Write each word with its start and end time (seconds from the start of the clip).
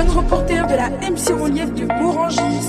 jeunes 0.00 0.16
reporters 0.16 0.66
de 0.66 0.76
la 0.76 0.88
MC 0.88 1.28
Relief 1.38 1.74
de 1.74 1.84
Morangis. 1.84 2.68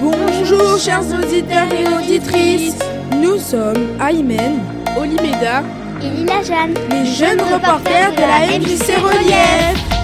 Bonjour 0.00 0.78
chers 0.78 1.00
auditeurs 1.00 1.66
et 1.72 1.86
auditrices, 1.96 2.78
nous 3.16 3.38
sommes 3.38 3.88
Aymen, 4.00 4.60
Olimeda 4.96 5.62
et 6.00 6.10
Lila 6.10 6.42
Jeanne, 6.42 6.74
les 6.90 7.06
jeunes 7.06 7.40
reporters 7.40 8.12
de 8.12 8.20
la 8.20 8.58
MJC 8.58 8.94
Relief. 9.02 9.97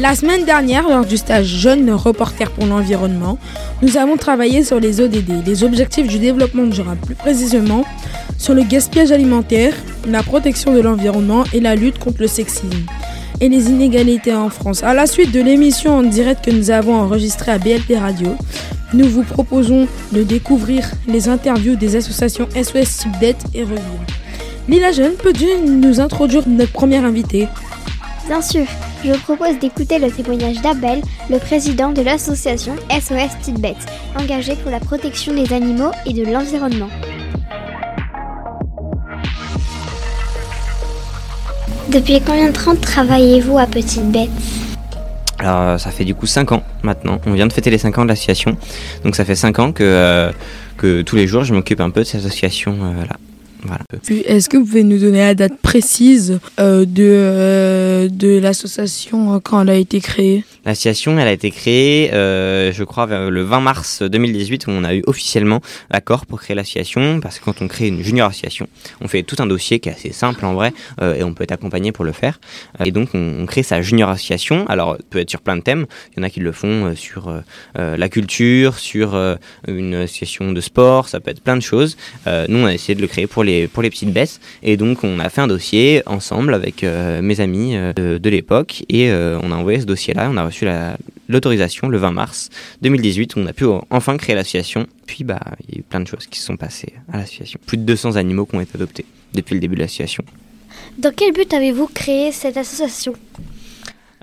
La 0.00 0.14
semaine 0.14 0.46
dernière, 0.46 0.88
lors 0.88 1.04
du 1.04 1.18
stage 1.18 1.44
Jeunes 1.44 1.90
reporters 1.90 2.50
pour 2.52 2.64
l'environnement, 2.64 3.36
nous 3.82 3.98
avons 3.98 4.16
travaillé 4.16 4.64
sur 4.64 4.80
les 4.80 5.02
ODD, 5.02 5.44
les 5.44 5.62
objectifs 5.62 6.06
du 6.06 6.18
développement 6.18 6.64
durable, 6.64 7.00
plus 7.04 7.14
précisément 7.14 7.84
sur 8.38 8.54
le 8.54 8.62
gaspillage 8.62 9.12
alimentaire, 9.12 9.74
la 10.08 10.22
protection 10.22 10.72
de 10.72 10.80
l'environnement 10.80 11.44
et 11.52 11.60
la 11.60 11.74
lutte 11.74 11.98
contre 11.98 12.22
le 12.22 12.28
sexisme 12.28 12.70
et 13.42 13.50
les 13.50 13.68
inégalités 13.68 14.34
en 14.34 14.48
France. 14.48 14.82
À 14.82 14.94
la 14.94 15.06
suite 15.06 15.32
de 15.32 15.40
l'émission 15.42 15.98
en 15.98 16.02
direct 16.02 16.46
que 16.46 16.50
nous 16.50 16.70
avons 16.70 16.94
enregistrée 16.94 17.52
à 17.52 17.58
BLP 17.58 17.98
Radio, 17.98 18.36
nous 18.94 19.06
vous 19.06 19.22
proposons 19.22 19.86
de 20.12 20.22
découvrir 20.22 20.90
les 21.08 21.28
interviews 21.28 21.76
des 21.76 21.96
associations 21.96 22.48
SOS 22.54 22.96
Tibet 22.96 23.36
et 23.52 23.64
Revivre. 23.64 24.06
Lila 24.66 24.92
Jeune, 24.92 25.12
peux-tu 25.22 25.44
nous 25.66 26.00
introduire 26.00 26.48
notre 26.48 26.72
première 26.72 27.04
invitée? 27.04 27.48
Bien 28.28 28.40
sûr, 28.40 28.64
je 29.04 29.12
vous 29.12 29.18
propose 29.18 29.58
d'écouter 29.58 29.98
le 29.98 30.10
témoignage 30.10 30.60
d'Abel, 30.60 31.00
le 31.30 31.38
président 31.38 31.90
de 31.90 32.02
l'association 32.02 32.76
SOS 32.90 33.38
Tibet, 33.42 33.76
engagée 34.18 34.56
pour 34.56 34.70
la 34.70 34.80
protection 34.80 35.32
des 35.34 35.52
animaux 35.52 35.90
et 36.06 36.12
de 36.12 36.24
l'environnement. 36.24 36.88
Depuis 41.90 42.20
combien 42.24 42.50
de 42.50 42.56
temps 42.56 42.76
travaillez-vous 42.76 43.58
à 43.58 43.66
Petite 43.66 44.10
Bête 44.10 44.30
alors 45.42 45.80
ça 45.80 45.90
fait 45.90 46.04
du 46.04 46.14
coup 46.14 46.26
5 46.26 46.52
ans 46.52 46.62
maintenant, 46.82 47.18
on 47.24 47.32
vient 47.32 47.46
de 47.46 47.52
fêter 47.54 47.70
les 47.70 47.78
5 47.78 47.96
ans 47.96 48.02
de 48.02 48.08
l'association, 48.08 48.58
donc 49.04 49.16
ça 49.16 49.24
fait 49.24 49.34
5 49.34 49.58
ans 49.58 49.72
que, 49.72 49.82
euh, 49.82 50.30
que 50.76 51.00
tous 51.00 51.16
les 51.16 51.26
jours 51.26 51.44
je 51.44 51.54
m'occupe 51.54 51.80
un 51.80 51.88
peu 51.88 52.00
de 52.00 52.04
cette 52.04 52.20
association 52.20 52.76
euh, 52.82 53.06
là. 53.06 53.16
Est-ce 54.26 54.48
que 54.48 54.56
vous 54.56 54.64
pouvez 54.64 54.84
nous 54.84 54.98
donner 54.98 55.18
la 55.18 55.34
date 55.34 55.56
précise 55.62 56.38
euh, 56.58 56.84
de, 56.84 57.04
euh, 57.04 58.08
de 58.08 58.38
l'association 58.38 59.34
euh, 59.34 59.38
quand 59.42 59.62
elle 59.62 59.70
a 59.70 59.74
été 59.74 60.00
créée? 60.00 60.44
L'association, 60.64 61.18
elle 61.18 61.28
a 61.28 61.32
été 61.32 61.50
créée, 61.50 62.10
je 62.12 62.84
crois, 62.84 63.06
le 63.06 63.42
20 63.42 63.60
mars 63.60 64.02
2018, 64.02 64.66
où 64.66 64.70
on 64.70 64.84
a 64.84 64.94
eu 64.94 65.02
officiellement 65.06 65.60
l'accord 65.90 66.26
pour 66.26 66.40
créer 66.40 66.54
l'association, 66.54 67.20
parce 67.20 67.38
que 67.38 67.44
quand 67.44 67.62
on 67.62 67.68
crée 67.68 67.88
une 67.88 68.02
junior 68.02 68.28
association, 68.28 68.68
on 69.00 69.08
fait 69.08 69.22
tout 69.22 69.36
un 69.38 69.46
dossier 69.46 69.80
qui 69.80 69.88
est 69.88 69.92
assez 69.92 70.12
simple 70.12 70.44
en 70.44 70.54
vrai, 70.54 70.72
et 71.02 71.22
on 71.24 71.34
peut 71.34 71.44
être 71.44 71.52
accompagné 71.52 71.92
pour 71.92 72.04
le 72.04 72.12
faire. 72.12 72.40
et 72.84 72.92
donc, 72.92 73.10
on, 73.14 73.46
crée 73.46 73.62
sa 73.62 73.82
junior 73.82 74.10
association. 74.10 74.66
Alors, 74.68 74.96
peut 75.10 75.18
être 75.18 75.30
sur 75.30 75.40
plein 75.40 75.56
de 75.56 75.62
thèmes. 75.62 75.86
Il 76.12 76.18
y 76.18 76.20
en 76.20 76.22
a 76.24 76.30
qui 76.30 76.40
le 76.40 76.52
font 76.52 76.94
sur 76.94 77.32
la 77.76 78.08
culture, 78.08 78.78
sur 78.78 79.18
une 79.66 79.94
association 79.94 80.52
de 80.52 80.60
sport, 80.60 81.08
ça 81.08 81.20
peut 81.20 81.30
être 81.30 81.42
plein 81.42 81.56
de 81.56 81.62
choses. 81.62 81.96
nous, 82.26 82.58
on 82.58 82.66
a 82.66 82.74
essayé 82.74 82.94
de 82.94 83.00
le 83.00 83.08
créer 83.08 83.26
pour 83.26 83.44
les 83.44 83.68
pour 83.68 83.82
les 83.82 83.90
petites 83.90 84.12
baisses. 84.12 84.40
Et 84.62 84.76
donc, 84.76 85.04
on 85.04 85.18
a 85.18 85.28
fait 85.28 85.40
un 85.40 85.46
dossier 85.46 86.02
ensemble 86.06 86.54
avec 86.54 86.84
euh, 86.84 87.22
mes 87.22 87.40
amis 87.40 87.76
euh, 87.76 87.92
de, 87.92 88.30
l'époque 88.30 88.84
et 88.88 89.10
euh, 89.10 89.38
on 89.42 89.52
a 89.52 89.56
envoyé 89.56 89.80
ce 89.80 89.86
dossier-là. 89.86 90.28
Reçu 90.50 90.66
l'autorisation 91.28 91.88
le 91.88 91.98
20 91.98 92.12
mars 92.12 92.50
2018. 92.82 93.36
On 93.36 93.46
a 93.46 93.52
pu 93.52 93.64
enfin 93.90 94.16
créer 94.16 94.34
l'association. 94.34 94.86
Puis, 95.06 95.24
bah, 95.24 95.40
il 95.68 95.74
y 95.74 95.78
a 95.78 95.80
eu 95.80 95.82
plein 95.82 96.00
de 96.00 96.06
choses 96.06 96.26
qui 96.26 96.38
se 96.38 96.46
sont 96.46 96.56
passées 96.56 96.92
à 97.12 97.18
l'association. 97.18 97.58
Plus 97.66 97.76
de 97.76 97.82
200 97.82 98.16
animaux 98.16 98.46
qui 98.46 98.56
ont 98.56 98.60
été 98.60 98.72
adoptés 98.74 99.04
depuis 99.34 99.54
le 99.54 99.60
début 99.60 99.76
de 99.76 99.80
l'association. 99.80 100.24
Dans 100.98 101.12
quel 101.14 101.32
but 101.32 101.52
avez-vous 101.52 101.86
créé 101.86 102.32
cette 102.32 102.56
association? 102.56 103.14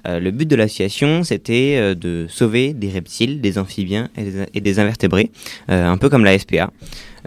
Le 0.10 0.32
but 0.32 0.48
de 0.48 0.56
l'association, 0.56 1.26
c'était 1.26 1.94
de 1.94 2.28
sauver 2.30 2.72
des 2.72 2.90
reptiles, 2.90 3.42
des 3.42 3.58
amphibiens 3.58 4.08
et 4.54 4.62
des, 4.62 4.80
invertébrés, 4.80 5.32
un 5.68 5.98
peu 5.98 6.08
comme 6.08 6.24
la 6.24 6.40
SPA. 6.40 6.72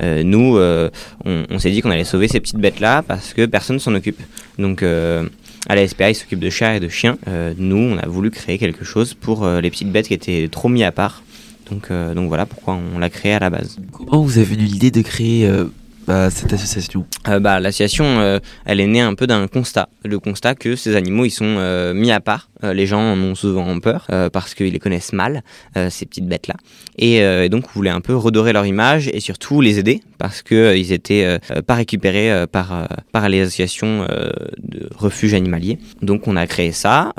Euh, 0.02 0.22
nous, 0.22 0.56
euh, 0.56 0.88
on, 1.24 1.58
s'est 1.58 1.70
dit 1.70 1.82
qu'on 1.82 1.90
allait 1.90 2.04
sauver 2.04 2.28
ces 2.28 2.40
petites 2.40 2.58
bêtes-là 2.58 3.02
parce 3.02 3.34
que 3.34 3.46
personne 3.46 3.78
s'en 3.78 3.94
occupe. 3.94 4.20
Donc, 4.58 4.82
euh, 4.82 5.28
à 5.68 5.74
la 5.74 5.86
SPA, 5.86 6.10
ils 6.10 6.14
s'occupent 6.14 6.40
de 6.40 6.50
chats 6.50 6.76
et 6.76 6.80
de 6.80 6.88
chiens. 6.88 7.18
nous, 7.58 7.76
on 7.76 7.98
a 7.98 8.06
voulu 8.06 8.30
créer 8.30 8.58
quelque 8.58 8.84
chose 8.84 9.14
pour 9.14 9.46
les 9.46 9.70
petites 9.70 9.92
bêtes 9.92 10.08
qui 10.08 10.14
étaient 10.14 10.48
trop 10.50 10.68
mis 10.68 10.84
à 10.84 10.92
part. 10.92 11.22
Donc, 11.70 11.92
donc 11.92 12.28
voilà 12.28 12.46
pourquoi 12.46 12.78
on 12.94 12.98
l'a 12.98 13.10
créé 13.10 13.34
à 13.34 13.38
la 13.38 13.50
base. 13.50 13.78
Comment 13.92 14.22
vous 14.22 14.38
avez 14.38 14.54
eu 14.54 14.58
l'idée 14.58 14.90
de 14.90 15.02
créer 15.02 15.48
bah, 16.10 16.28
cette 16.28 16.52
association 16.52 17.06
bah, 17.40 17.60
L'association, 17.60 18.40
elle 18.64 18.80
est 18.80 18.86
née 18.86 19.00
un 19.00 19.14
peu 19.14 19.26
d'un 19.28 19.46
constat. 19.46 19.88
Le 20.04 20.18
constat 20.18 20.56
que 20.56 20.74
ces 20.74 20.96
animaux, 20.96 21.24
ils 21.24 21.30
sont 21.30 21.92
mis 21.94 22.10
à 22.10 22.20
part 22.20 22.50
euh, 22.64 22.72
les 22.72 22.86
gens 22.86 23.00
en 23.00 23.18
ont 23.18 23.34
souvent 23.34 23.78
peur 23.80 24.06
euh, 24.10 24.28
parce 24.28 24.54
qu'ils 24.54 24.72
les 24.72 24.78
connaissent 24.78 25.12
mal, 25.12 25.42
euh, 25.76 25.88
ces 25.90 26.06
petites 26.06 26.26
bêtes-là. 26.26 26.54
Et, 26.98 27.48
donc, 27.48 27.64
on 27.68 27.72
voulait 27.72 27.90
un 27.90 28.02
peu 28.02 28.14
redorer 28.14 28.52
leur 28.52 28.66
image 28.66 29.08
et 29.08 29.20
surtout 29.20 29.62
les 29.62 29.78
aider 29.78 30.02
parce 30.18 30.42
qu'ils 30.42 30.92
étaient 30.92 31.38
pas 31.66 31.74
récupérés 31.74 32.46
par, 32.52 32.88
par 33.10 33.28
les 33.30 33.40
associations 33.40 34.06
de 34.58 34.88
refuges 34.94 35.32
animaliers. 35.32 35.78
Donc, 36.02 36.28
on 36.28 36.36
a 36.36 36.46
créé 36.46 36.72
ça 36.72 37.14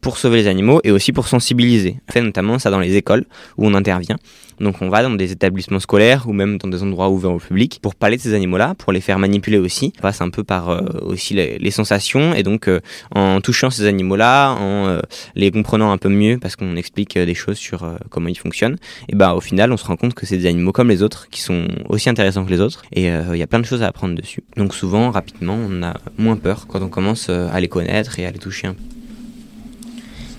pour 0.00 0.16
sauver 0.16 0.38
les 0.38 0.46
animaux 0.46 0.80
et 0.84 0.90
aussi 0.90 1.12
pour 1.12 1.28
sensibiliser. 1.28 1.96
On 2.08 2.12
fait 2.12 2.22
notamment 2.22 2.58
ça 2.58 2.70
dans 2.70 2.80
les 2.80 2.96
écoles 2.96 3.26
où 3.58 3.66
on 3.66 3.74
intervient. 3.74 4.16
Donc 4.60 4.82
on 4.82 4.88
va 4.88 5.02
dans 5.02 5.10
des 5.10 5.32
établissements 5.32 5.80
scolaires 5.80 6.28
ou 6.28 6.32
même 6.32 6.58
dans 6.58 6.68
des 6.68 6.82
endroits 6.82 7.08
ouverts 7.08 7.32
au 7.32 7.38
public 7.38 7.80
pour 7.82 7.94
parler 7.94 8.16
de 8.16 8.22
ces 8.22 8.34
animaux-là, 8.34 8.74
pour 8.76 8.92
les 8.92 9.00
faire 9.00 9.18
manipuler 9.18 9.58
aussi. 9.58 9.92
On 9.98 10.02
passe 10.02 10.20
un 10.20 10.30
peu 10.30 10.44
par 10.44 10.82
aussi 11.02 11.34
les, 11.34 11.70
sensations 11.70 12.34
et 12.34 12.42
donc 12.42 12.68
en 13.14 13.40
touchant 13.40 13.70
ces 13.70 13.86
animaux-là, 13.86 14.52
en 14.52 14.86
euh, 14.86 15.00
les 15.34 15.50
comprenant 15.50 15.92
un 15.92 15.98
peu 15.98 16.08
mieux 16.08 16.38
parce 16.38 16.56
qu'on 16.56 16.76
explique 16.76 17.16
euh, 17.16 17.26
des 17.26 17.34
choses 17.34 17.56
sur 17.56 17.84
euh, 17.84 17.96
comment 18.08 18.28
ils 18.28 18.38
fonctionnent, 18.38 18.76
et 19.08 19.14
bah 19.14 19.34
au 19.34 19.40
final 19.40 19.72
on 19.72 19.76
se 19.76 19.84
rend 19.84 19.96
compte 19.96 20.14
que 20.14 20.26
c'est 20.26 20.36
des 20.36 20.46
animaux 20.46 20.72
comme 20.72 20.88
les 20.88 21.02
autres 21.02 21.28
qui 21.30 21.40
sont 21.40 21.66
aussi 21.88 22.08
intéressants 22.08 22.44
que 22.44 22.50
les 22.50 22.60
autres 22.60 22.82
et 22.92 23.06
il 23.06 23.36
y 23.36 23.42
a 23.42 23.46
plein 23.46 23.58
de 23.58 23.64
choses 23.64 23.82
à 23.82 23.88
apprendre 23.88 24.14
dessus. 24.14 24.42
Donc 24.56 24.74
souvent 24.74 25.10
rapidement 25.10 25.56
on 25.56 25.82
a 25.82 25.94
moins 26.18 26.36
peur 26.36 26.66
quand 26.66 26.82
on 26.82 26.88
commence 26.88 27.28
à 27.28 27.60
les 27.60 27.68
connaître 27.68 28.18
et 28.18 28.26
à 28.26 28.30
les 28.30 28.38
toucher 28.38 28.68
un 28.68 28.74
peu. 28.74 28.82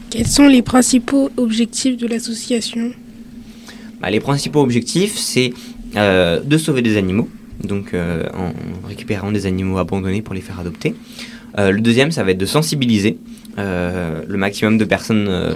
Quels 0.10 0.28
sont 0.28 0.48
les 0.48 0.62
principaux 0.62 1.30
objectifs 1.38 1.98
de 1.98 2.08
l'association? 2.08 2.92
Bah, 4.02 4.10
Les 4.10 4.20
principaux 4.20 4.62
objectifs, 4.62 5.18
c'est 5.18 5.54
de 5.96 6.58
sauver 6.58 6.82
des 6.82 6.98
animaux, 6.98 7.30
donc 7.64 7.94
en 7.94 8.88
récupérant 8.88 9.32
des 9.32 9.46
animaux 9.46 9.78
abandonnés 9.78 10.22
pour 10.22 10.34
les 10.34 10.42
faire 10.42 10.60
adopter. 10.60 10.96
le 11.58 11.80
deuxième, 11.80 12.12
ça 12.12 12.24
va 12.24 12.32
être 12.32 12.38
de 12.38 12.46
sensibiliser 12.46 13.18
euh, 13.58 14.22
le 14.28 14.38
maximum 14.38 14.78
de 14.78 14.86
personnes 14.86 15.28
euh, 15.28 15.54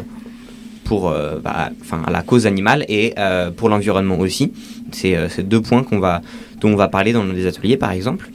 pour 0.83 1.09
euh, 1.09 1.39
bah, 1.39 1.69
à 2.05 2.11
la 2.11 2.21
cause 2.23 2.45
animale 2.45 2.85
et 2.89 3.15
pour 3.57 3.69
l'environnement 3.69 4.19
aussi. 4.19 4.51
C'est 4.91 5.47
deux 5.47 5.61
points 5.61 5.85
dont 5.91 6.69
on 6.69 6.75
va 6.75 6.87
parler 6.87 7.13
dans 7.13 7.23
les 7.23 7.47
ateliers 7.47 7.77
par 7.77 7.91
exemple. 7.91 8.29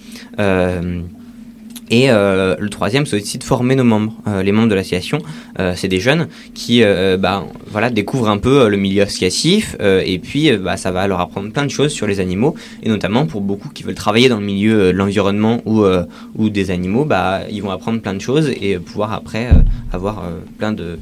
Et 1.90 2.08
euh, 2.08 2.54
le 2.58 2.70
troisième, 2.70 3.04
c'est 3.04 3.16
aussi 3.16 3.36
de 3.36 3.44
former 3.44 3.74
nos 3.74 3.84
membres. 3.84 4.14
Euh, 4.28 4.44
les 4.44 4.52
membres 4.52 4.68
de 4.68 4.76
l'association, 4.76 5.18
euh, 5.58 5.74
c'est 5.76 5.88
des 5.88 5.98
jeunes 5.98 6.28
qui 6.54 6.82
bah, 7.18 7.44
voilà, 7.66 7.90
découvrent 7.90 8.28
un 8.28 8.38
peu 8.38 8.68
le 8.68 8.76
milieu 8.76 9.02
associatif 9.02 9.76
et 9.80 10.18
puis 10.18 10.56
bah, 10.56 10.76
ça 10.76 10.90
va 10.90 11.06
leur 11.08 11.20
apprendre 11.20 11.52
plein 11.52 11.64
de 11.64 11.70
choses 11.70 11.92
sur 11.92 12.06
les 12.06 12.20
animaux 12.20 12.54
et 12.82 12.88
notamment 12.88 13.26
pour 13.26 13.40
beaucoup 13.40 13.68
qui 13.70 13.82
veulent 13.82 13.94
travailler 13.94 14.28
dans 14.28 14.38
le 14.38 14.46
milieu 14.46 14.92
de 14.92 14.96
l'environnement 14.96 15.60
ou, 15.64 16.48
des 16.48 16.70
animaux, 16.70 17.04
bah, 17.04 17.40
ils 17.50 17.62
vont 17.62 17.70
apprendre 17.70 18.00
plein 18.00 18.14
de 18.14 18.20
choses 18.20 18.48
et 18.48 18.78
pouvoir 18.78 19.12
après 19.12 19.48
avoir 19.92 20.22
plein 20.58 20.72
de, 20.72 20.98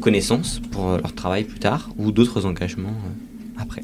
connaissances 0.00 0.60
pour 0.70 0.98
leur 0.98 1.14
travail 1.14 1.44
plus 1.44 1.60
tard 1.60 1.88
ou 1.96 2.12
d'autres 2.12 2.44
engagements 2.44 2.94
après. 3.58 3.82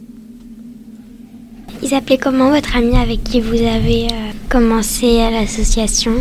Il 1.80 1.88
s'appelait 1.88 2.18
comment 2.18 2.50
votre 2.50 2.76
ami 2.76 2.96
avec 2.96 3.22
qui 3.22 3.40
vous 3.40 3.62
avez 3.62 4.06
euh, 4.06 4.32
commencé 4.48 5.20
à 5.20 5.30
l'association? 5.30 6.12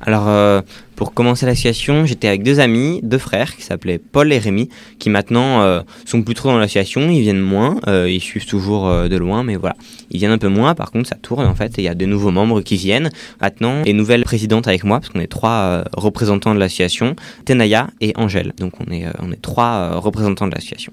Alors, 0.00 0.28
euh, 0.28 0.60
pour 0.94 1.12
commencer 1.12 1.44
l'association, 1.44 2.06
j'étais 2.06 2.28
avec 2.28 2.44
deux 2.44 2.60
amis, 2.60 3.00
deux 3.02 3.18
frères 3.18 3.56
qui 3.56 3.62
s'appelaient 3.62 3.98
Paul 3.98 4.32
et 4.32 4.38
Rémi, 4.38 4.68
qui 5.00 5.10
maintenant 5.10 5.62
euh, 5.62 5.80
sont 6.04 6.22
plus 6.22 6.34
trop 6.34 6.50
dans 6.50 6.58
l'association, 6.58 7.10
ils 7.10 7.20
viennent 7.20 7.40
moins, 7.40 7.80
ils 7.88 8.20
suivent 8.20 8.46
toujours 8.46 8.88
de 8.88 9.16
loin, 9.16 9.42
mais 9.42 9.56
voilà, 9.56 9.74
ils 10.10 10.18
viennent 10.18 10.30
un 10.30 10.38
peu 10.38 10.48
moins. 10.48 10.74
Par 10.74 10.92
contre, 10.92 11.08
ça 11.08 11.16
tourne 11.16 11.46
en 11.46 11.54
fait, 11.56 11.78
et 11.78 11.82
il 11.82 11.84
y 11.84 11.88
a 11.88 11.94
de 11.94 12.06
nouveaux 12.06 12.30
membres 12.30 12.60
qui 12.60 12.76
viennent 12.76 13.10
maintenant, 13.40 13.82
et 13.84 13.92
nouvelle 13.92 14.22
présidente 14.22 14.68
avec 14.68 14.84
moi, 14.84 15.00
parce 15.00 15.12
qu'on 15.12 15.20
est 15.20 15.26
trois 15.26 15.84
représentants 15.96 16.54
de 16.54 16.60
l'association, 16.60 17.16
Tenaya 17.44 17.88
et 18.00 18.12
Angèle. 18.16 18.52
Donc 18.58 18.74
on 18.80 18.92
est, 18.92 19.06
on 19.20 19.32
est 19.32 19.42
trois 19.42 19.98
représentants 19.98 20.46
de 20.46 20.54
l'association. 20.54 20.92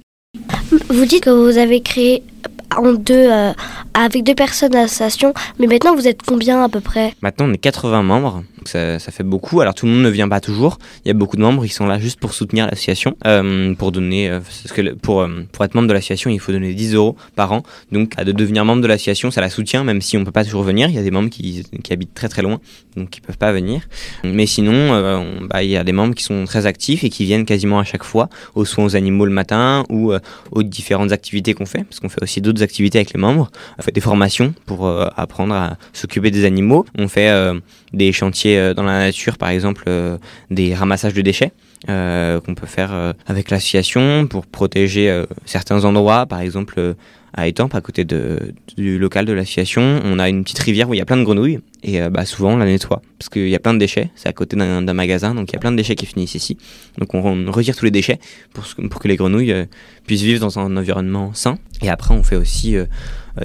Vous 0.90 1.06
dites 1.06 1.24
que 1.24 1.30
vous 1.30 1.58
avez 1.58 1.82
créé 1.82 2.24
en 2.78 2.94
deux, 2.94 3.32
euh, 3.32 3.52
avec 3.94 4.24
deux 4.24 4.36
personnes 4.36 4.76
à 4.76 4.82
l'association, 4.82 5.34
mais 5.60 5.68
maintenant 5.68 5.96
vous 5.96 6.08
êtes 6.08 6.22
combien 6.24 6.64
à 6.64 6.70
peu 6.70 6.80
près? 6.80 7.14
Maintenant 7.22 7.48
on 7.50 7.54
est 7.54 7.58
80 7.58 8.04
membres, 8.04 8.44
ça, 8.70 9.00
ça, 9.00 9.12
fait 9.12 9.24
beaucoup. 9.24 9.62
Alors 9.62 9.74
tout 9.74 9.86
le 9.86 9.92
monde 9.92 10.04
ne 10.04 10.10
vient 10.10 10.30
pas 10.30 10.40
toujours. 10.40 10.78
Il 11.04 11.08
y 11.08 11.12
a 11.12 11.14
beaucoup 11.14 11.36
de 11.36 11.42
membres 11.42 11.66
qui 11.66 11.74
sont 11.74 11.88
là 11.88 12.00
juste 12.00 12.20
pour 12.20 12.34
soutenir 12.34 12.66
l'association, 12.68 13.16
euh, 13.26 13.74
pour 13.76 13.92
donner, 13.92 14.30
euh, 14.30 14.40
parce 14.40 14.74
que 14.74 14.82
euh, 14.82 14.96
pour 15.52 15.66
être 15.66 15.76
membre 15.76 15.88
de 15.88 15.94
l'association, 15.94 16.30
il 16.30 16.40
faut 16.40 16.52
donner 16.52 16.74
10 16.74 16.94
euros 16.96 17.16
par 17.36 17.52
an. 17.52 17.64
Donc 17.92 18.16
de 18.16 18.32
devenir 18.32 18.66
membre 18.66 18.82
de 18.82 18.88
l'association, 18.88 19.32
ça 19.32 19.42
la 19.42 19.50
soutient, 19.50 19.84
même 19.84 20.02
si 20.02 20.18
on 20.18 20.24
peut 20.24 20.32
pas 20.32 20.44
toujours 20.44 20.64
venir. 20.64 20.90
Il 20.90 20.96
y 20.96 21.00
a 21.00 21.04
des 21.04 21.12
membres 21.12 21.30
qui, 21.30 21.64
habitent 21.90 22.14
très 22.14 22.30
très 22.30 22.42
loin, 22.42 22.60
donc 22.96 23.10
qui 23.10 23.22
peuvent 23.22 23.38
pas 23.38 23.52
venir. 23.52 23.82
Mais 24.24 24.46
sinon, 24.46 25.48
bah, 25.50 25.64
il 25.64 25.70
y 25.70 25.78
a 25.78 25.84
des 25.84 25.92
membres 25.92 26.14
qui 26.14 26.24
sont 26.24 26.46
très 26.46 26.66
actifs 26.66 27.04
et 27.04 27.10
qui 27.10 27.26
viennent 27.26 27.46
quasiment 27.46 27.80
à 27.80 27.84
chaque 27.84 28.04
fois, 28.04 28.30
aux 28.54 28.66
soins 28.66 28.86
aux 28.86 28.96
animaux 28.96 29.26
le 29.26 29.32
matin 29.32 29.84
ou 29.90 30.14
aux 30.52 30.64
différentes 30.64 31.12
activités 31.12 31.54
qu'on 31.54 31.66
fait, 31.66 31.84
parce 31.84 32.00
qu'on 32.00 32.10
fait 32.10 32.22
aussi 32.22 32.42
d'autres 32.42 32.62
activités 32.62 33.00
avec 33.00 33.14
les 33.14 33.20
membres. 33.20 33.50
On 33.80 33.82
fait 33.82 33.92
des 33.92 34.02
formations 34.02 34.54
pour 34.66 34.88
apprendre 34.88 35.56
à 35.56 35.78
s'occuper 35.94 36.30
des 36.30 36.46
animaux. 36.46 36.86
On 36.98 37.08
fait 37.08 37.32
des 37.94 38.12
chantiers 38.12 38.59
dans 38.76 38.84
la 38.84 39.00
nature, 39.00 39.38
par 39.38 39.50
exemple 39.50 39.86
des 40.50 40.74
ramassages 40.74 41.14
de 41.14 41.22
déchets. 41.22 41.52
Euh, 41.88 42.42
qu'on 42.42 42.56
peut 42.56 42.68
faire 42.68 42.94
euh, 42.94 43.14
avec 43.26 43.50
l'association 43.50 44.28
pour 44.28 44.46
protéger 44.46 45.10
euh, 45.10 45.26
certains 45.46 45.86
endroits, 45.86 46.26
par 46.26 46.42
exemple 46.42 46.96
à 47.34 47.48
Étampes, 47.48 47.76
à 47.76 47.82
côté 47.82 48.06
du 48.06 48.98
local 48.98 49.26
de 49.26 49.34
l'association, 49.34 50.02
on 50.04 50.20
a 50.20 50.30
une 50.30 50.44
petite 50.44 50.60
rivière 50.60 50.90
où 50.90 50.94
il 50.94 50.98
y 50.98 51.02
a 51.02 51.06
plein 51.06 51.18
de 51.18 51.24
grenouilles 51.24 51.60
et 51.84 52.02
bah, 52.10 52.26
souvent 52.26 52.54
on 52.54 52.58
la 52.58 52.66
nettoie 52.66 53.02
parce 53.18 53.30
qu'il 53.30 53.48
y 53.48 53.56
a 53.56 53.60
plein 53.60 53.74
de 53.74 53.80
déchets, 53.80 54.10
c'est 54.16 54.28
à 54.28 54.34
côté 54.34 54.58
d'un 54.58 54.94
magasin 54.94 55.34
donc 55.34 55.50
il 55.50 55.54
y 55.54 55.56
a 55.56 55.60
plein 55.60 55.72
de 55.72 55.78
déchets 55.78 55.96
qui 55.96 56.06
finissent 56.06 56.36
ici. 56.36 56.58
Donc 56.98 57.14
on, 57.14 57.52
retire 57.52 57.76
tous 57.76 57.86
les 57.86 57.92
déchets 57.92 58.20
pour, 58.54 58.66
que 59.00 59.08
les 59.08 59.16
grenouilles 59.16 59.56
puissent 60.08 60.24
vivre 60.24 60.40
dans 60.40 60.60
un 60.60 60.76
environnement 60.76 61.34
sain. 61.34 61.58
Et 61.82 61.90
après 61.90 62.14
on 62.14 62.24
fait 62.24 62.36
aussi 62.36 62.76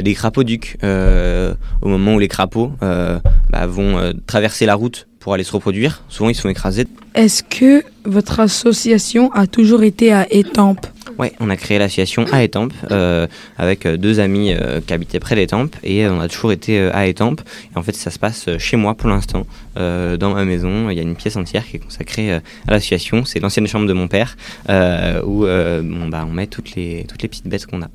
des 0.01 0.15
crapauds 0.15 0.45
ducs 0.45 0.79
au 0.83 1.89
moment 1.89 2.15
où 2.15 2.19
les 2.19 2.29
crapauds 2.29 2.73
bah, 2.81 3.67
vont 3.67 4.13
traverser 4.27 4.67
la 4.67 4.75
route 4.75 5.07
pour 5.25 5.33
aller 5.33 5.43
se 5.43 5.53
reproduire. 5.53 6.03
Souvent, 6.11 6.29
ils 6.29 6.35
sont 6.35 6.51
écrasés. 6.51 6.87
Est-ce 7.15 7.43
que 7.43 7.83
votre 8.05 8.41
association 8.41 9.33
a 9.33 9.47
toujours 9.47 9.83
été 9.83 10.13
à 10.13 10.31
Étampes? 10.31 10.87
Oui, 11.19 11.29
on 11.39 11.49
a 11.51 11.57
créé 11.57 11.79
l'association 11.79 12.25
à 12.33 12.43
Étampes 12.43 12.73
euh, 12.91 13.27
avec 13.57 13.87
euh, 13.87 13.97
deux 13.97 14.19
amis 14.21 14.53
euh, 14.53 14.81
qui 14.81 14.93
habitaient 14.93 15.21
près 15.21 15.37
d'Étampes 15.37 15.77
et 15.83 16.07
on 16.09 16.21
a 16.21 16.29
toujours 16.29 16.53
été 16.53 16.79
à 16.79 17.07
Étampes. 17.07 17.41
Et 17.75 17.79
en 17.79 17.83
fait, 17.83 17.95
ça 17.95 18.11
se 18.11 18.19
passe 18.19 18.49
chez 18.59 18.77
moi 18.77 18.95
pour 18.95 19.09
l'instant, 19.09 19.47
dans 19.77 20.35
ma 20.35 20.45
maison. 20.45 20.91
Il 20.91 20.97
y 20.97 21.01
a 21.01 21.03
une 21.03 21.17
pièce 21.17 21.37
entière 21.37 21.67
qui 21.67 21.77
est 21.77 21.81
consacrée 21.81 22.33
à 22.33 22.41
l'association. 22.69 23.25
C'est 23.25 23.41
l'ancienne 23.41 23.67
chambre 23.67 23.87
de 23.87 23.93
mon 23.93 24.09
père 24.09 24.37
où 24.69 25.41
bon, 25.45 26.09
bah, 26.09 26.27
on 26.29 26.33
met 26.33 26.47
toutes 26.47 26.75
les, 26.75 27.05
toutes 27.09 27.23
les 27.23 27.29
petites 27.29 27.47
bêtes 27.47 27.67
qu'on 27.67 27.83
a. 27.83 27.89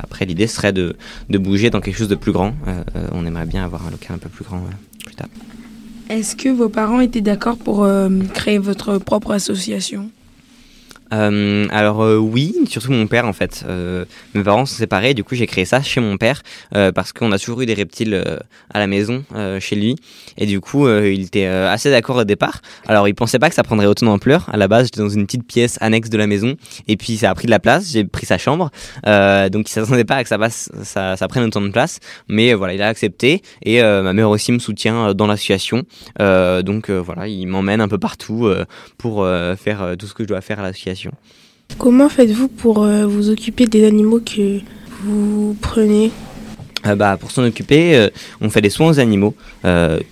après, 0.00 0.24
l'idée 0.24 0.46
serait 0.46 0.72
de, 0.72 0.96
de, 1.28 1.38
bouger 1.38 1.70
dans 1.70 1.80
quelque 1.80 1.96
chose 1.96 2.08
de 2.08 2.14
plus 2.14 2.32
grand. 2.32 2.54
on 3.12 3.26
aimerait 3.26 3.46
bien 3.46 3.64
avoir 3.64 3.86
un 3.86 3.90
local 3.90 4.16
un 4.16 4.18
peu 4.18 4.28
plus 4.28 4.44
grand 4.44 4.62
plus 5.04 5.14
tard. 5.14 5.28
Est-ce 6.08 6.34
que 6.34 6.48
vos 6.48 6.68
parents 6.68 7.00
étaient 7.00 7.20
d'accord 7.20 7.56
pour 7.56 7.86
créer 8.34 8.58
votre 8.58 8.98
propre 8.98 9.32
association? 9.32 10.10
Euh, 11.12 11.66
alors 11.70 12.02
euh, 12.02 12.16
oui, 12.16 12.54
surtout 12.68 12.92
mon 12.92 13.06
père 13.06 13.26
en 13.26 13.32
fait. 13.32 13.64
Euh, 13.66 14.04
mes 14.34 14.42
parents 14.42 14.66
sont 14.66 14.76
séparés, 14.76 15.14
du 15.14 15.24
coup 15.24 15.34
j'ai 15.34 15.46
créé 15.46 15.64
ça 15.64 15.82
chez 15.82 16.00
mon 16.00 16.16
père 16.16 16.42
parce 16.94 17.12
qu'on 17.12 17.32
a 17.32 17.38
toujours 17.38 17.60
eu 17.62 17.66
des 17.66 17.74
reptiles 17.74 18.24
à 18.72 18.78
la 18.78 18.86
maison 18.86 19.24
chez 19.58 19.76
lui 19.76 19.96
et 20.36 20.46
du 20.46 20.60
coup 20.60 20.88
il 20.88 21.22
était 21.22 21.46
assez 21.46 21.90
d'accord 21.90 22.16
au 22.16 22.24
départ. 22.24 22.60
Alors 22.86 23.08
il 23.08 23.14
pensait 23.14 23.38
pas 23.38 23.48
que 23.48 23.54
ça 23.54 23.62
prendrait 23.62 23.86
autant 23.86 24.06
d'ampleur. 24.06 24.48
À 24.52 24.56
la 24.56 24.68
base 24.68 24.86
j'étais 24.86 25.00
dans 25.00 25.08
une 25.08 25.26
petite 25.26 25.46
pièce 25.46 25.78
annexe 25.80 26.10
de 26.10 26.18
la 26.18 26.26
maison 26.26 26.56
et 26.88 26.96
puis 26.96 27.16
ça 27.16 27.30
a 27.30 27.34
pris 27.34 27.46
de 27.46 27.50
la 27.50 27.58
place. 27.58 27.90
J'ai 27.90 28.04
pris 28.04 28.26
sa 28.26 28.38
chambre, 28.38 28.70
donc 29.04 29.68
il 29.68 29.72
s'attendait 29.72 30.04
pas 30.04 30.16
à 30.16 30.22
que 30.22 30.28
ça, 30.28 30.38
passe, 30.38 30.70
ça 30.82 31.28
prenne 31.28 31.44
autant 31.44 31.60
de 31.60 31.70
place. 31.70 31.98
Mais 32.28 32.54
voilà 32.54 32.74
il 32.74 32.82
a 32.82 32.88
accepté 32.88 33.42
et 33.62 33.82
ma 33.82 34.12
mère 34.12 34.30
aussi 34.30 34.52
me 34.52 34.58
soutient 34.58 35.14
dans 35.14 35.26
l'association. 35.26 35.82
donc 36.18 36.90
voilà 36.90 37.26
il 37.26 37.46
m'emmène 37.46 37.80
un 37.80 37.88
peu 37.88 37.98
partout 37.98 38.50
pour 38.98 39.26
faire 39.58 39.94
tout 39.98 40.06
ce 40.06 40.14
que 40.14 40.22
je 40.22 40.28
dois 40.28 40.40
faire 40.40 40.60
à 40.60 40.62
l'association. 40.62 40.99
Comment 41.78 42.08
faites-vous 42.08 42.48
pour 42.48 42.82
euh, 42.82 43.06
vous 43.06 43.30
occuper 43.30 43.66
des 43.66 43.86
animaux 43.86 44.20
que 44.20 44.60
vous 45.04 45.56
prenez? 45.60 46.10
Euh, 46.86 46.94
bah, 46.94 47.16
pour 47.18 47.30
s'en 47.30 47.44
occuper, 47.44 47.96
euh, 47.96 48.08
on 48.40 48.50
fait 48.50 48.60
des 48.60 48.70
soins 48.70 48.88
aux 48.88 49.00
animaux 49.00 49.34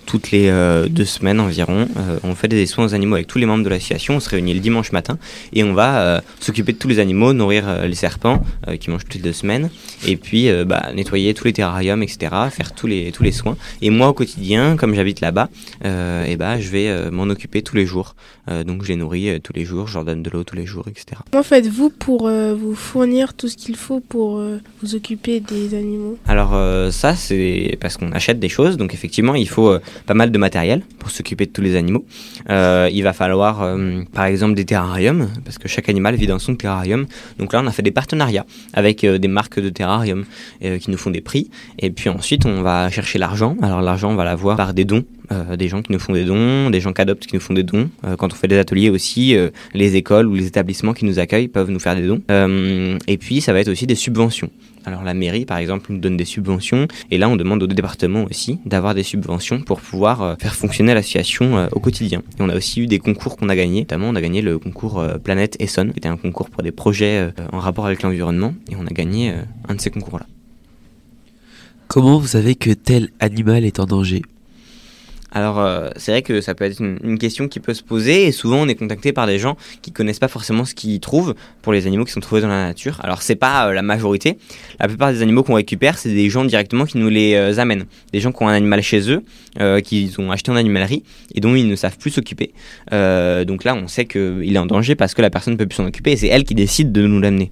toutes 0.05 0.31
les 0.31 0.51
deux 0.89 1.05
semaines 1.05 1.39
environ. 1.39 1.87
on 2.23 2.35
fait 2.35 2.47
des 2.47 2.65
soins 2.65 2.85
aux 2.85 2.93
animaux 2.93 3.15
avec 3.15 3.27
tous 3.27 3.39
les 3.39 3.45
membres 3.45 3.63
de 3.63 3.69
l'association. 3.69 4.15
On 4.15 4.19
se 4.19 4.29
réunit 4.29 4.53
le 4.53 4.59
dimanche 4.59 4.91
matin 4.91 5.17
et 5.53 5.63
on 5.63 5.73
va 5.73 6.21
s'occuper 6.39 6.73
de 6.73 6.77
tous 6.77 6.87
les 6.87 6.99
animaux, 6.99 7.33
nourrir 7.33 7.85
les 7.87 7.95
serpents 7.95 8.43
qui 8.79 8.89
mangent 8.89 9.03
toutes 9.03 9.15
les 9.15 9.21
deux 9.21 9.33
semaines, 9.33 9.69
et 10.07 10.15
puis 10.15 10.49
bah, 10.65 10.91
nettoyer 10.93 11.33
tous 11.33 11.45
les 11.45 11.53
terrariums, 11.53 12.03
etc. 12.03 12.31
Faire 12.51 12.73
tous 12.73 12.87
les 12.87 13.11
tous 13.11 13.23
les 13.23 13.31
soins. 13.31 13.57
Et 13.81 13.89
moi 13.89 14.09
au 14.09 14.13
quotidien, 14.13 14.75
comme 14.77 14.93
j'habite 14.93 15.21
là-bas, 15.21 15.49
et 15.83 16.35
bah, 16.37 16.59
je 16.59 16.69
vais 16.69 17.11
m'en 17.11 17.23
occuper 17.23 17.61
tous 17.61 17.75
les 17.75 17.85
jours. 17.85 18.15
Euh, 18.49 18.63
donc 18.63 18.83
je 18.83 18.89
les 18.89 18.95
nourris 18.95 19.29
euh, 19.29 19.39
tous 19.39 19.53
les 19.53 19.65
jours, 19.65 19.87
je 19.87 19.95
leur 19.95 20.05
donne 20.05 20.23
de 20.23 20.29
l'eau 20.29 20.43
tous 20.43 20.55
les 20.55 20.65
jours, 20.65 20.87
etc. 20.87 21.21
Comment 21.31 21.43
faites-vous 21.43 21.89
pour 21.89 22.27
euh, 22.27 22.55
vous 22.55 22.73
fournir 22.73 23.33
tout 23.33 23.47
ce 23.47 23.55
qu'il 23.55 23.75
faut 23.75 23.99
pour 23.99 24.41
vous 24.81 24.95
occuper 24.95 25.39
des 25.39 25.75
animaux? 25.75 26.17
Alors 26.27 26.51
ça 26.91 27.15
c'est 27.15 27.77
parce 27.79 27.97
qu'on 27.97 28.11
achète 28.11 28.39
des 28.39 28.49
choses, 28.49 28.77
donc 28.77 28.93
effectivement 28.93 29.35
il 29.35 29.47
faut 29.47 29.77
pas 30.05 30.13
mal 30.13 30.31
de 30.31 30.37
matériel 30.37 30.81
pour 30.99 31.11
s'occuper 31.11 31.45
de 31.45 31.51
tous 31.51 31.61
les 31.61 31.75
animaux. 31.75 32.05
il 32.47 33.01
va 33.01 33.13
falloir 33.13 33.77
par 34.13 34.25
exemple 34.25 34.55
des 34.55 34.65
terrariums, 34.65 35.29
parce 35.43 35.57
que 35.57 35.67
chaque 35.67 35.89
animal 35.89 36.15
vit 36.15 36.27
dans 36.27 36.39
son 36.39 36.55
terrarium. 36.55 37.05
Donc 37.37 37.53
là 37.53 37.61
on 37.63 37.67
a 37.67 37.71
fait 37.71 37.83
des 37.83 37.91
partenariats 37.91 38.45
avec 38.73 39.05
des 39.05 39.27
marques 39.27 39.59
de 39.59 39.69
terrarium 39.69 40.25
qui 40.61 40.91
nous 40.91 40.97
font 40.97 41.11
des 41.11 41.21
prix. 41.21 41.49
Et 41.79 41.89
puis 41.89 42.09
ensuite 42.09 42.45
on 42.45 42.61
va 42.61 42.89
chercher 42.89 43.19
l'argent. 43.19 43.55
Alors 43.61 43.81
l'argent 43.81 44.11
on 44.11 44.15
va 44.15 44.23
l'avoir 44.23 44.57
par 44.57 44.73
des 44.73 44.85
dons 44.85 45.03
euh, 45.31 45.55
des 45.57 45.67
gens 45.67 45.83
qui 45.83 45.91
nous 45.91 45.99
font 45.99 46.13
des 46.13 46.25
dons, 46.25 46.71
des 46.71 46.81
gens 46.81 46.91
qui 46.91 47.01
adoptent 47.01 47.27
qui 47.27 47.35
nous 47.35 47.41
font 47.41 47.53
des 47.53 47.61
dons. 47.63 47.89
Euh, 48.03 48.15
quand 48.15 48.33
on 48.33 48.35
fait 48.35 48.47
des 48.47 48.57
ateliers 48.57 48.89
aussi, 48.89 49.35
euh, 49.35 49.49
les 49.75 49.95
écoles 49.95 50.25
ou 50.25 50.33
les 50.33 50.47
établissements 50.47 50.93
qui 50.93 51.05
nous 51.05 51.19
accueillent 51.19 51.47
peuvent 51.47 51.69
nous 51.69 51.79
faire 51.79 51.95
des 51.95 52.07
dons. 52.07 52.21
et 53.07 53.17
puis 53.17 53.41
ça 53.41 53.53
va 53.53 53.59
être 53.59 53.67
aussi 53.67 53.85
des 53.85 53.95
subventions. 53.95 54.49
Alors 54.85 55.03
la 55.03 55.13
mairie, 55.13 55.45
par 55.45 55.57
exemple, 55.57 55.91
nous 55.91 55.99
donne 55.99 56.17
des 56.17 56.25
subventions, 56.25 56.87
et 57.11 57.17
là 57.17 57.29
on 57.29 57.35
demande 57.35 57.61
au 57.63 57.67
département 57.67 58.23
aussi 58.23 58.59
d'avoir 58.65 58.95
des 58.95 59.03
subventions 59.03 59.61
pour 59.61 59.81
pouvoir 59.81 60.37
faire 60.39 60.55
fonctionner 60.55 60.93
l'association 60.93 61.67
au 61.71 61.79
quotidien. 61.79 62.23
Et 62.37 62.41
on 62.41 62.49
a 62.49 62.55
aussi 62.55 62.81
eu 62.81 62.87
des 62.87 62.99
concours 62.99 63.37
qu'on 63.37 63.49
a 63.49 63.55
gagnés, 63.55 63.81
notamment 63.81 64.09
on 64.09 64.15
a 64.15 64.21
gagné 64.21 64.41
le 64.41 64.57
concours 64.57 65.03
Planète 65.23 65.57
Essonne, 65.59 65.91
qui 65.91 65.99
était 65.99 66.07
un 66.07 66.17
concours 66.17 66.49
pour 66.49 66.63
des 66.63 66.71
projets 66.71 67.31
en 67.51 67.59
rapport 67.59 67.85
avec 67.85 68.01
l'environnement, 68.03 68.53
et 68.71 68.75
on 68.75 68.85
a 68.85 68.91
gagné 68.91 69.33
un 69.67 69.75
de 69.75 69.81
ces 69.81 69.89
concours-là. 69.89 70.25
Comment 71.87 72.19
vous 72.19 72.27
savez 72.27 72.55
que 72.55 72.71
tel 72.71 73.09
animal 73.19 73.65
est 73.65 73.79
en 73.79 73.85
danger? 73.85 74.21
Alors 75.31 75.59
euh, 75.59 75.89
c'est 75.95 76.11
vrai 76.11 76.21
que 76.21 76.41
ça 76.41 76.55
peut 76.55 76.65
être 76.65 76.79
une, 76.79 77.19
question 77.19 77.47
qui 77.47 77.59
peut 77.59 77.73
se 77.73 77.83
poser 77.83 78.27
et 78.27 78.31
souvent 78.31 78.57
on 78.57 78.67
est 78.67 78.75
contacté 78.75 79.13
par 79.13 79.27
des 79.27 79.37
gens 79.37 79.57
qui 79.81 79.91
connaissent 79.91 80.19
pas 80.19 80.27
forcément 80.27 80.65
ce 80.65 80.73
qu'ils 80.73 80.99
trouvent 80.99 81.35
pour 81.61 81.73
les 81.73 81.85
animaux 81.85 82.05
qui 82.05 82.11
sont 82.11 82.19
trouvés 82.19 82.41
dans 82.41 82.47
la 82.47 82.65
nature. 82.65 82.99
Alors 83.03 83.21
c'est 83.21 83.35
pas 83.35 83.67
euh, 83.67 83.73
la 83.73 83.81
majorité. 83.81 84.37
La 84.79 84.87
plupart 84.87 85.11
des 85.11 85.21
animaux 85.21 85.43
qu'on 85.43 85.55
récupère 85.55 85.97
c'est 85.97 86.13
des 86.13 86.29
gens 86.29 86.45
directement 86.45 86.85
qui 86.85 86.97
nous 86.97 87.09
les 87.09 87.35
euh, 87.35 87.59
amènent. 87.59 87.85
Des 88.13 88.19
gens 88.19 88.31
qui 88.31 88.41
ont 88.43 88.47
un 88.47 88.53
animal 88.53 88.81
chez 88.81 89.11
eux, 89.11 89.23
qui 89.83 90.13
ont 90.17 90.31
acheté 90.31 90.51
en 90.51 90.55
animalerie 90.55 91.03
et 91.35 91.41
dont 91.41 91.55
ils 91.55 91.67
ne 91.67 91.75
savent 91.75 91.97
plus 91.97 92.11
s'occuper. 92.11 92.53
donc 92.91 93.63
là 93.63 93.75
on 93.75 93.87
sait 93.87 94.05
qu'il 94.05 94.55
est 94.55 94.59
en 94.59 94.65
danger 94.65 94.95
parce 94.95 95.13
que 95.13 95.21
la 95.21 95.29
personne 95.29 95.53
ne 95.53 95.57
peut 95.57 95.65
plus 95.65 95.75
s'en 95.75 95.85
occuper 95.85 96.11
et 96.11 96.17
c'est 96.17 96.27
elle 96.27 96.43
qui 96.43 96.55
décide 96.55 96.91
de 96.91 97.05
nous 97.05 97.19
l'amener 97.19 97.51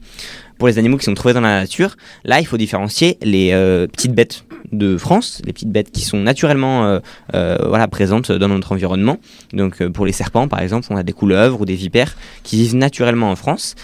pour 0.57 0.67
les 0.67 0.77
animaux 0.77 0.97
qui 0.97 1.05
sont 1.05 1.13
trouvés 1.13 1.33
dans 1.33 1.41
la 1.41 1.61
nature, 1.61 1.95
là, 2.23 2.39
il 2.39 2.45
faut 2.45 2.57
différencier 2.57 3.17
les 3.21 3.51
euh, 3.53 3.87
petites 3.87 4.13
bêtes 4.13 4.43
de 4.71 4.97
France, 4.97 5.41
les 5.45 5.53
petites 5.53 5.71
bêtes 5.71 5.91
qui 5.91 6.01
sont 6.01 6.17
naturellement 6.17 6.85
euh, 6.85 6.99
euh, 7.35 7.57
voilà, 7.67 7.87
présentes 7.87 8.31
dans 8.31 8.49
notre 8.49 8.73
environnement. 8.73 9.17
Donc 9.53 9.85
pour 9.87 10.05
les 10.05 10.11
serpents, 10.11 10.47
par 10.47 10.61
exemple, 10.61 10.87
on 10.89 10.97
a 10.97 11.03
des 11.03 11.13
couleuvres 11.13 11.61
ou 11.61 11.65
des 11.65 11.75
vipères 11.75 12.15
qui 12.43 12.57
vivent 12.57 12.75
naturellement 12.75 13.31
en 13.31 13.35
France 13.35 13.75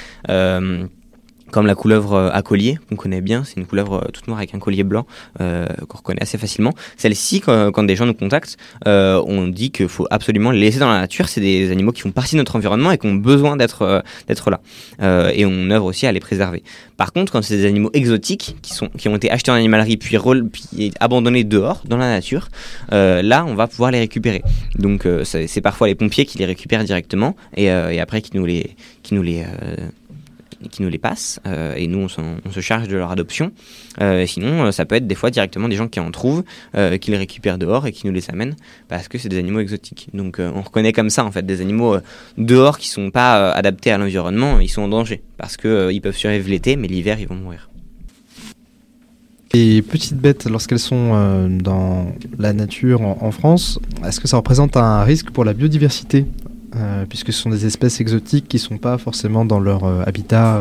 comme 1.53 1.67
la 1.67 1.75
couleuvre 1.75 2.13
euh, 2.13 2.29
à 2.33 2.41
collier 2.41 2.79
qu'on 2.89 2.95
connaît 2.95 3.21
bien, 3.21 3.43
c'est 3.45 3.57
une 3.57 3.67
couleuvre 3.67 4.03
euh, 4.03 4.11
toute 4.11 4.27
noire 4.27 4.39
avec 4.39 4.55
un 4.55 4.59
collier 4.59 4.83
blanc 4.83 5.05
euh, 5.39 5.67
qu'on 5.87 5.99
reconnaît 5.99 6.23
assez 6.23 6.39
facilement. 6.39 6.73
Celle-ci, 6.97 7.41
quand, 7.41 7.83
des 7.83 7.95
gens 7.95 8.07
nous 8.07 8.15
contactent, 8.15 8.57
on 8.85 9.47
dit 9.47 9.69
qu'il 9.71 9.87
faut 9.87 10.07
absolument 10.09 10.49
les 10.51 10.59
laisser 10.59 10.79
dans 10.79 10.91
la 10.91 10.99
nature. 11.01 11.29
C'est 11.29 11.41
des 11.41 11.71
animaux 11.71 11.91
qui 11.91 12.01
font 12.01 12.11
partie 12.11 12.35
de 12.35 12.39
notre 12.39 12.55
environnement 12.55 12.91
et 12.91 12.97
qui 12.97 13.05
ont 13.05 13.13
besoin 13.13 13.55
d'être 13.55 14.01
là. 14.49 14.61
et 15.31 15.45
on 15.45 15.69
œuvre 15.69 15.85
aussi 15.85 16.07
à 16.07 16.11
les 16.11 16.19
préserver. 16.19 16.63
Par 16.97 17.13
contre, 17.13 17.31
quand 17.31 17.41
c'est 17.43 17.57
des 17.57 17.65
animaux 17.65 17.91
exotiques 17.93 18.55
qui 18.97 19.07
ont 19.07 19.15
été 19.15 19.29
achetés 19.29 19.51
en 19.51 19.55
animalerie 19.55 19.97
puis, 19.97 20.17
abandonnés 20.99 21.43
dehors 21.43 21.83
dans 21.85 21.97
la 21.97 22.09
nature, 22.09 22.49
là, 22.91 23.45
on 23.45 23.53
va 23.53 23.67
pouvoir 23.67 23.91
les 23.91 23.99
récupérer. 23.99 24.41
Donc, 24.79 25.07
c'est 25.23 25.61
parfois 25.61 25.87
les 25.87 25.95
pompiers 25.95 26.25
qui 26.25 26.39
les 26.39 26.45
récupèrent 26.45 26.83
directement 26.83 27.35
et, 27.55 27.69
après 27.69 28.21
qui 28.21 28.35
nous 28.35 28.45
les 28.45 29.45
qui 30.69 30.81
nous 30.81 30.89
les 30.89 30.97
passent 30.97 31.39
euh, 31.45 31.75
et 31.75 31.87
nous 31.87 32.07
on, 32.17 32.51
se 32.51 32.59
charge 32.59 32.87
de 32.87 32.97
leur 32.97 33.11
adoption. 33.11 33.51
Euh, 34.01 34.25
sinon, 34.25 34.65
euh, 34.65 34.71
ça 34.71 34.85
peut 34.85 34.95
être 34.95 35.07
des 35.07 35.15
fois 35.15 35.29
directement 35.29 35.67
des 35.67 35.75
gens 35.75 35.87
qui 35.87 35.99
en 35.99 36.11
trouvent, 36.11 36.43
qui 36.99 37.11
les 37.11 37.17
récupèrent 37.17 37.57
dehors 37.57 37.87
et 37.87 37.91
qui 37.91 38.07
nous 38.07 38.13
les 38.13 38.29
amènent 38.29 38.55
parce 38.87 39.07
que 39.07 39.17
c'est 39.17 39.29
des 39.29 39.37
animaux 39.37 39.59
exotiques. 39.59 40.09
Donc 40.13 40.39
on 40.39 40.61
reconnaît 40.61 40.93
comme 40.93 41.09
ça 41.09 41.25
en 41.25 41.31
fait 41.31 41.45
des 41.45 41.61
animaux 41.61 41.97
dehors 42.37 42.77
qui 42.77 42.87
sont 42.87 43.11
pas 43.11 43.51
adaptés 43.51 43.91
à 43.91 43.97
l'environnement, 43.97 44.59
ils 44.59 44.69
sont 44.69 44.81
en 44.81 44.87
danger 44.87 45.21
parce 45.37 45.57
qu'ils 45.57 45.89
ils 45.91 46.01
peuvent 46.01 46.15
survivre 46.15 46.49
l'été, 46.49 46.75
mais 46.75 46.87
l'hiver 46.87 47.19
ils 47.19 47.27
vont 47.27 47.35
mourir. 47.35 47.69
Les 49.53 49.83
petites 49.83 50.17
bêtes, 50.17 50.49
lorsqu'elles 50.49 50.79
sont 50.79 51.47
dans 51.61 52.07
la 52.39 52.53
nature 52.53 53.01
en, 53.01 53.31
France, 53.31 53.79
est-ce 54.05 54.19
que 54.19 54.27
ça 54.27 54.37
représente 54.37 54.77
un 54.77 55.03
risque 55.03 55.29
pour 55.29 55.45
la 55.45 55.53
biodiversité? 55.53 56.25
Puisque 57.09 57.31
ce 57.31 57.39
sont 57.39 57.49
des 57.49 57.65
espèces 57.65 58.01
exotiques 58.01 58.47
qui 58.47 58.57
ne 58.57 58.61
sont 58.61 58.77
pas 58.77 58.97
forcément 58.97 59.45
dans 59.45 59.59
leur 59.59 59.83
habitat 60.07 60.59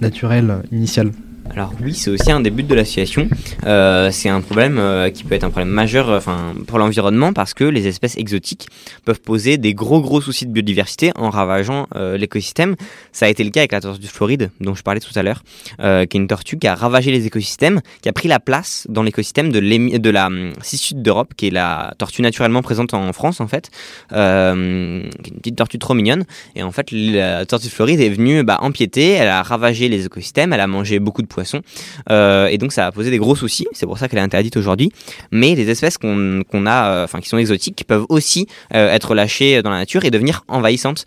naturel 0.00 0.62
initial. 0.70 1.10
Alors 1.50 1.72
oui, 1.82 1.94
c'est 1.94 2.10
aussi 2.10 2.30
un 2.30 2.40
des 2.40 2.50
buts 2.50 2.62
de 2.62 2.74
l'association. 2.74 3.28
Euh, 3.64 4.10
c'est 4.10 4.28
un 4.28 4.40
problème 4.40 4.78
euh, 4.78 5.10
qui 5.10 5.24
peut 5.24 5.34
être 5.34 5.44
un 5.44 5.50
problème 5.50 5.70
majeur 5.70 6.08
euh, 6.10 6.20
pour 6.66 6.78
l'environnement 6.78 7.32
parce 7.32 7.54
que 7.54 7.64
les 7.64 7.86
espèces 7.86 8.16
exotiques 8.16 8.68
peuvent 9.04 9.20
poser 9.20 9.56
des 9.58 9.74
gros 9.74 10.00
gros 10.00 10.20
soucis 10.20 10.46
de 10.46 10.52
biodiversité 10.52 11.12
en 11.16 11.30
ravageant 11.30 11.86
l'écosystème. 11.94 12.76
Ça 13.12 13.26
a 13.26 13.28
été 13.28 13.42
le 13.44 13.50
cas 13.50 13.60
avec 13.60 13.72
la 13.72 13.80
tortue 13.80 14.02
de 14.02 14.06
Floride 14.06 14.50
dont 14.60 14.74
je 14.74 14.82
parlais 14.82 15.00
tout 15.00 15.16
à 15.16 15.22
l'heure, 15.22 15.42
qui 15.78 15.84
est 15.84 16.14
une 16.14 16.28
tortue 16.28 16.58
qui 16.58 16.66
a 16.66 16.74
ravagé 16.74 17.10
les 17.10 17.26
écosystèmes, 17.26 17.80
qui 18.02 18.08
a 18.08 18.12
pris 18.12 18.28
la 18.28 18.40
place 18.40 18.86
dans 18.88 19.02
l'écosystème 19.02 19.50
de, 19.50 20.10
la 20.10 20.28
sud 20.62 21.02
d'Europe, 21.02 21.34
qui 21.36 21.48
est 21.48 21.50
la 21.50 21.94
tortue 21.98 22.22
naturellement 22.22 22.62
présente 22.62 22.94
en 22.94 23.12
France 23.12 23.40
en 23.40 23.48
fait, 23.48 23.70
une 24.10 25.10
petite 25.38 25.56
tortue 25.56 25.78
trop 25.78 25.94
mignonne. 25.94 26.24
Et 26.54 26.62
en 26.62 26.72
fait, 26.72 26.90
la 26.92 27.46
tortue 27.46 27.66
de 27.66 27.72
Floride 27.72 28.00
est 28.00 28.10
venue 28.10 28.42
bah, 28.44 28.58
empiéter, 28.60 29.10
elle 29.12 29.28
a 29.28 29.42
ravagé 29.42 29.88
les 29.88 30.06
écosystèmes, 30.06 30.52
elle 30.52 30.60
a 30.60 30.66
mangé 30.66 30.98
beaucoup 30.98 31.22
de 31.22 31.28
Euh, 32.10 32.46
et 32.46 32.58
donc 32.58 32.72
ça 32.72 32.86
a 32.86 32.92
posé 32.92 33.10
des 33.10 33.18
gros 33.18 33.36
soucis. 33.36 33.66
C'est 33.72 33.86
pour 33.86 33.98
ça 33.98 34.08
qu'elle 34.08 34.18
est 34.18 34.22
interdite 34.22 34.56
aujourd'hui. 34.56 34.90
Mais 35.30 35.54
les 35.54 35.70
espèces 35.70 35.98
qu'on 35.98 36.66
a, 36.66 36.90
euh, 36.90 37.04
enfin 37.04 37.20
qui 37.20 37.28
sont 37.28 37.38
exotiques, 37.38 37.84
peuvent 37.86 38.06
aussi 38.08 38.46
euh, 38.74 38.90
être 38.90 39.14
lâchées 39.14 39.62
dans 39.62 39.70
la 39.70 39.78
nature 39.78 40.04
et 40.04 40.10
devenir 40.10 40.44
envahissantes 40.48 41.04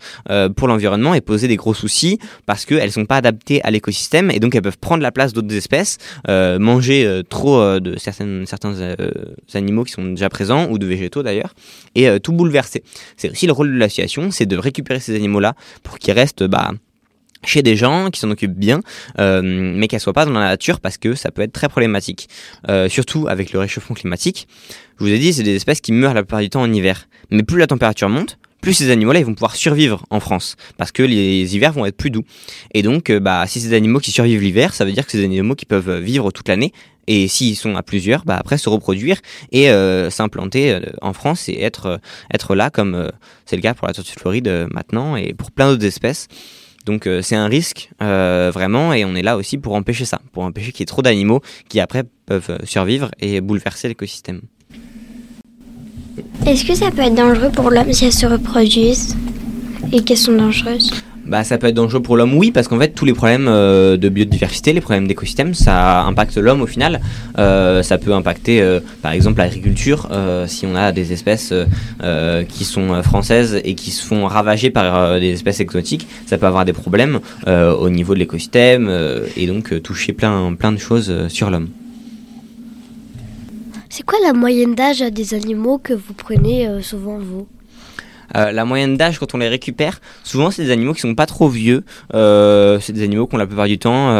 pour 0.56 0.68
l'environnement 0.68 1.14
et 1.14 1.20
poser 1.20 1.48
des 1.48 1.56
gros 1.56 1.74
soucis 1.74 2.18
parce 2.46 2.64
qu'elles 2.64 2.92
sont 2.92 3.04
pas 3.04 3.16
adaptées 3.16 3.62
à 3.62 3.70
l'écosystème 3.70 4.30
et 4.30 4.40
donc 4.40 4.54
elles 4.54 4.62
peuvent 4.62 4.78
prendre 4.78 5.02
la 5.02 5.12
place 5.12 5.32
d'autres 5.32 5.54
espèces, 5.54 5.98
manger 6.28 7.22
trop 7.28 7.80
de 7.80 7.98
certains 7.98 8.44
animaux 9.54 9.84
qui 9.84 9.92
sont 9.92 10.04
déjà 10.04 10.28
présents 10.28 10.68
ou 10.70 10.78
de 10.78 10.86
végétaux 10.86 11.22
d'ailleurs 11.22 11.54
et 11.94 12.08
tout 12.20 12.32
bouleverser. 12.32 12.82
C'est 13.16 13.30
aussi 13.30 13.46
le 13.46 13.52
rôle 13.52 13.72
de 13.72 13.78
l'association, 13.78 14.30
c'est 14.30 14.46
de 14.46 14.56
récupérer 14.56 15.00
ces 15.00 15.14
animaux-là 15.14 15.54
pour 15.82 15.98
qu'ils 15.98 16.14
restent 16.14 16.44
bah, 16.44 16.72
chez 17.44 17.62
des 17.62 17.76
gens 17.76 18.10
qui 18.10 18.20
s'en 18.20 18.30
occupent 18.30 18.58
bien, 18.58 18.80
euh, 19.18 19.42
mais 19.42 19.88
qu'elles 19.88 20.00
soient 20.00 20.12
pas 20.12 20.24
dans 20.24 20.32
la 20.32 20.48
nature 20.48 20.80
parce 20.80 20.98
que 20.98 21.14
ça 21.14 21.30
peut 21.30 21.42
être 21.42 21.52
très 21.52 21.68
problématique. 21.68 22.28
Euh, 22.68 22.88
surtout 22.88 23.26
avec 23.28 23.52
le 23.52 23.58
réchauffement 23.58 23.94
climatique. 23.94 24.48
Je 24.98 25.04
vous 25.04 25.10
ai 25.10 25.18
dit, 25.18 25.32
c'est 25.32 25.42
des 25.42 25.56
espèces 25.56 25.80
qui 25.80 25.92
meurent 25.92 26.14
la 26.14 26.22
plupart 26.22 26.40
du 26.40 26.50
temps 26.50 26.62
en 26.62 26.72
hiver. 26.72 27.08
Mais 27.30 27.42
plus 27.42 27.58
la 27.58 27.66
température 27.66 28.08
monte, 28.08 28.38
plus 28.60 28.74
ces 28.74 28.90
animaux-là 28.90 29.18
ils 29.18 29.26
vont 29.26 29.34
pouvoir 29.34 29.56
survivre 29.56 30.06
en 30.10 30.20
France 30.20 30.54
parce 30.76 30.92
que 30.92 31.02
les 31.02 31.56
hivers 31.56 31.72
vont 31.72 31.84
être 31.84 31.96
plus 31.96 32.10
doux. 32.10 32.22
Et 32.74 32.82
donc, 32.82 33.10
euh, 33.10 33.18
bah, 33.18 33.44
si 33.48 33.60
des 33.60 33.74
animaux 33.74 33.98
qui 33.98 34.12
survivent 34.12 34.40
l'hiver, 34.40 34.74
ça 34.74 34.84
veut 34.84 34.92
dire 34.92 35.06
que 35.06 35.16
des 35.16 35.24
animaux 35.24 35.56
qui 35.56 35.66
peuvent 35.66 35.98
vivre 35.98 36.30
toute 36.30 36.48
l'année. 36.48 36.72
Et 37.08 37.26
s'ils 37.26 37.56
sont 37.56 37.74
à 37.74 37.82
plusieurs, 37.82 38.24
bah 38.24 38.36
après 38.38 38.58
se 38.58 38.68
reproduire 38.68 39.16
et 39.50 39.68
s'implanter 40.08 40.78
en 41.00 41.12
France 41.12 41.48
et 41.48 41.60
être 41.60 41.98
être 42.32 42.54
là 42.54 42.70
comme 42.70 43.10
c'est 43.44 43.56
le 43.56 43.62
cas 43.62 43.74
pour 43.74 43.88
la 43.88 43.92
tortue 43.92 44.14
de 44.14 44.20
Floride 44.20 44.68
maintenant 44.70 45.16
et 45.16 45.34
pour 45.34 45.50
plein 45.50 45.68
d'autres 45.68 45.84
espèces. 45.84 46.28
Donc 46.84 47.06
euh, 47.06 47.22
c'est 47.22 47.36
un 47.36 47.46
risque 47.46 47.90
euh, 48.02 48.50
vraiment 48.52 48.92
et 48.92 49.04
on 49.04 49.14
est 49.14 49.22
là 49.22 49.36
aussi 49.36 49.58
pour 49.58 49.74
empêcher 49.74 50.04
ça, 50.04 50.20
pour 50.32 50.42
empêcher 50.44 50.72
qu'il 50.72 50.80
y 50.80 50.82
ait 50.84 50.86
trop 50.86 51.02
d'animaux 51.02 51.40
qui 51.68 51.80
après 51.80 52.04
peuvent 52.26 52.50
euh, 52.50 52.58
survivre 52.64 53.10
et 53.20 53.40
bouleverser 53.40 53.88
l'écosystème. 53.88 54.40
Est-ce 56.46 56.64
que 56.64 56.74
ça 56.74 56.90
peut 56.90 57.02
être 57.02 57.14
dangereux 57.14 57.50
pour 57.50 57.70
l'homme 57.70 57.92
si 57.92 58.06
elles 58.06 58.12
se 58.12 58.26
reproduisent 58.26 59.16
et 59.92 60.02
qu'elles 60.02 60.18
sont 60.18 60.36
dangereuses? 60.36 60.92
Bah, 61.24 61.44
ça 61.44 61.56
peut 61.56 61.68
être 61.68 61.74
dangereux 61.74 62.02
pour 62.02 62.16
l'homme, 62.16 62.34
oui, 62.34 62.50
parce 62.50 62.66
qu'en 62.66 62.78
fait, 62.78 62.88
tous 62.88 63.04
les 63.04 63.12
problèmes 63.12 63.46
euh, 63.48 63.96
de 63.96 64.08
biodiversité, 64.08 64.72
les 64.72 64.80
problèmes 64.80 65.06
d'écosystème, 65.06 65.54
ça 65.54 66.02
impacte 66.02 66.36
l'homme 66.36 66.62
au 66.62 66.66
final. 66.66 67.00
Euh, 67.38 67.82
ça 67.82 67.98
peut 67.98 68.12
impacter, 68.12 68.60
euh, 68.60 68.80
par 69.02 69.12
exemple, 69.12 69.38
l'agriculture. 69.38 70.08
si 70.46 70.66
on 70.66 70.74
a 70.74 70.92
des 70.92 71.12
espèces 71.12 71.52
qui 72.48 72.64
sont 72.64 73.02
françaises 73.02 73.60
et 73.64 73.74
qui 73.74 73.90
se 73.90 74.04
font 74.04 74.26
ravager 74.26 74.70
par 74.70 75.20
des 75.20 75.30
espèces 75.32 75.60
exotiques, 75.60 76.06
ça 76.26 76.38
peut 76.38 76.46
avoir 76.46 76.64
des 76.64 76.72
problèmes 76.72 77.20
au 77.46 77.88
niveau 77.88 78.14
de 78.14 78.18
l'écosystème 78.18 78.90
et 79.36 79.46
donc 79.46 79.82
toucher 79.82 80.12
plein, 80.12 80.54
plein 80.54 80.72
de 80.72 80.78
choses 80.78 81.28
sur 81.28 81.50
l'homme. 81.50 81.68
C'est 83.88 84.04
quoi 84.04 84.18
la 84.24 84.32
moyenne 84.32 84.74
d'âge 84.74 85.00
des 85.00 85.34
animaux 85.34 85.78
que 85.78 85.92
vous 85.92 86.14
prenez 86.14 86.68
souvent, 86.82 87.18
vous? 87.18 87.46
Euh, 88.36 88.52
la 88.52 88.64
moyenne 88.64 88.96
d'âge 88.96 89.18
quand 89.18 89.34
on 89.34 89.38
les 89.38 89.48
récupère, 89.48 90.00
souvent 90.24 90.50
c'est 90.50 90.64
des 90.64 90.70
animaux 90.70 90.94
qui 90.94 91.00
sont 91.00 91.14
pas 91.14 91.26
trop 91.26 91.48
vieux. 91.48 91.84
Euh, 92.14 92.78
c'est 92.80 92.92
des 92.92 93.02
animaux 93.02 93.26
qui 93.26 93.34
ont 93.34 93.38
la 93.38 93.46
plupart 93.46 93.66
du 93.66 93.78
temps 93.78 94.14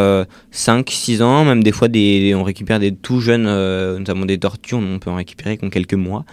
5-6 0.53 1.21
euh, 1.21 1.25
ans, 1.25 1.45
même 1.45 1.63
des 1.63 1.73
fois 1.73 1.89
on 1.89 2.43
récupère 2.43 2.79
des 2.79 2.93
tout 2.93 3.21
jeunes, 3.21 3.45
notamment 3.45 4.27
des 4.27 4.39
tortues, 4.39 4.75
on 4.75 4.99
peut 4.99 5.11
en 5.11 5.17
récupérer 5.17 5.57
qui 5.57 5.65
ont 5.65 5.71
quelques 5.71 5.95
mois 5.95 6.25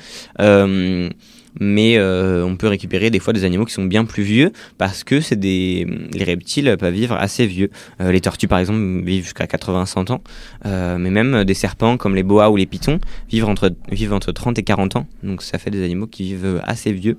mais 1.59 1.99
on 1.99 2.55
peut 2.55 2.67
récupérer 2.67 3.09
des 3.09 3.19
fois 3.19 3.33
des 3.33 3.43
animaux 3.43 3.65
qui 3.65 3.73
sont 3.73 3.83
bien 3.83 4.05
plus 4.05 4.23
vieux 4.23 4.51
parce 4.77 5.03
que 5.03 5.19
les 5.35 6.23
reptiles 6.23 6.77
peuvent 6.79 6.93
vivre 6.93 7.15
assez 7.15 7.47
vieux. 7.47 7.69
les 7.99 8.21
tortues 8.21 8.47
par 8.47 8.59
exemple 8.59 8.79
vivent 9.03 9.23
jusqu'à 9.23 9.45
80-100 9.45 10.11
ans, 10.11 10.21
mais 10.63 11.09
même 11.09 11.43
des 11.43 11.53
serpents 11.55 11.97
comme 11.97 12.15
les 12.15 12.23
boas 12.23 12.49
ou 12.49 12.55
les 12.55 12.67
pitons 12.67 12.99
vivent 13.29 13.49
entre 13.49 13.71
vivent 13.91 14.13
entre 14.13 14.31
30 14.31 14.59
et 14.59 14.63
40 14.63 14.95
ans. 14.95 15.07
Donc 15.23 15.41
ça 15.41 15.57
fait 15.57 15.71
des 15.71 15.83
animaux 15.83 16.07
qui 16.07 16.23
vivent 16.23 16.61
assez 16.63 16.93
vieux. 16.93 17.17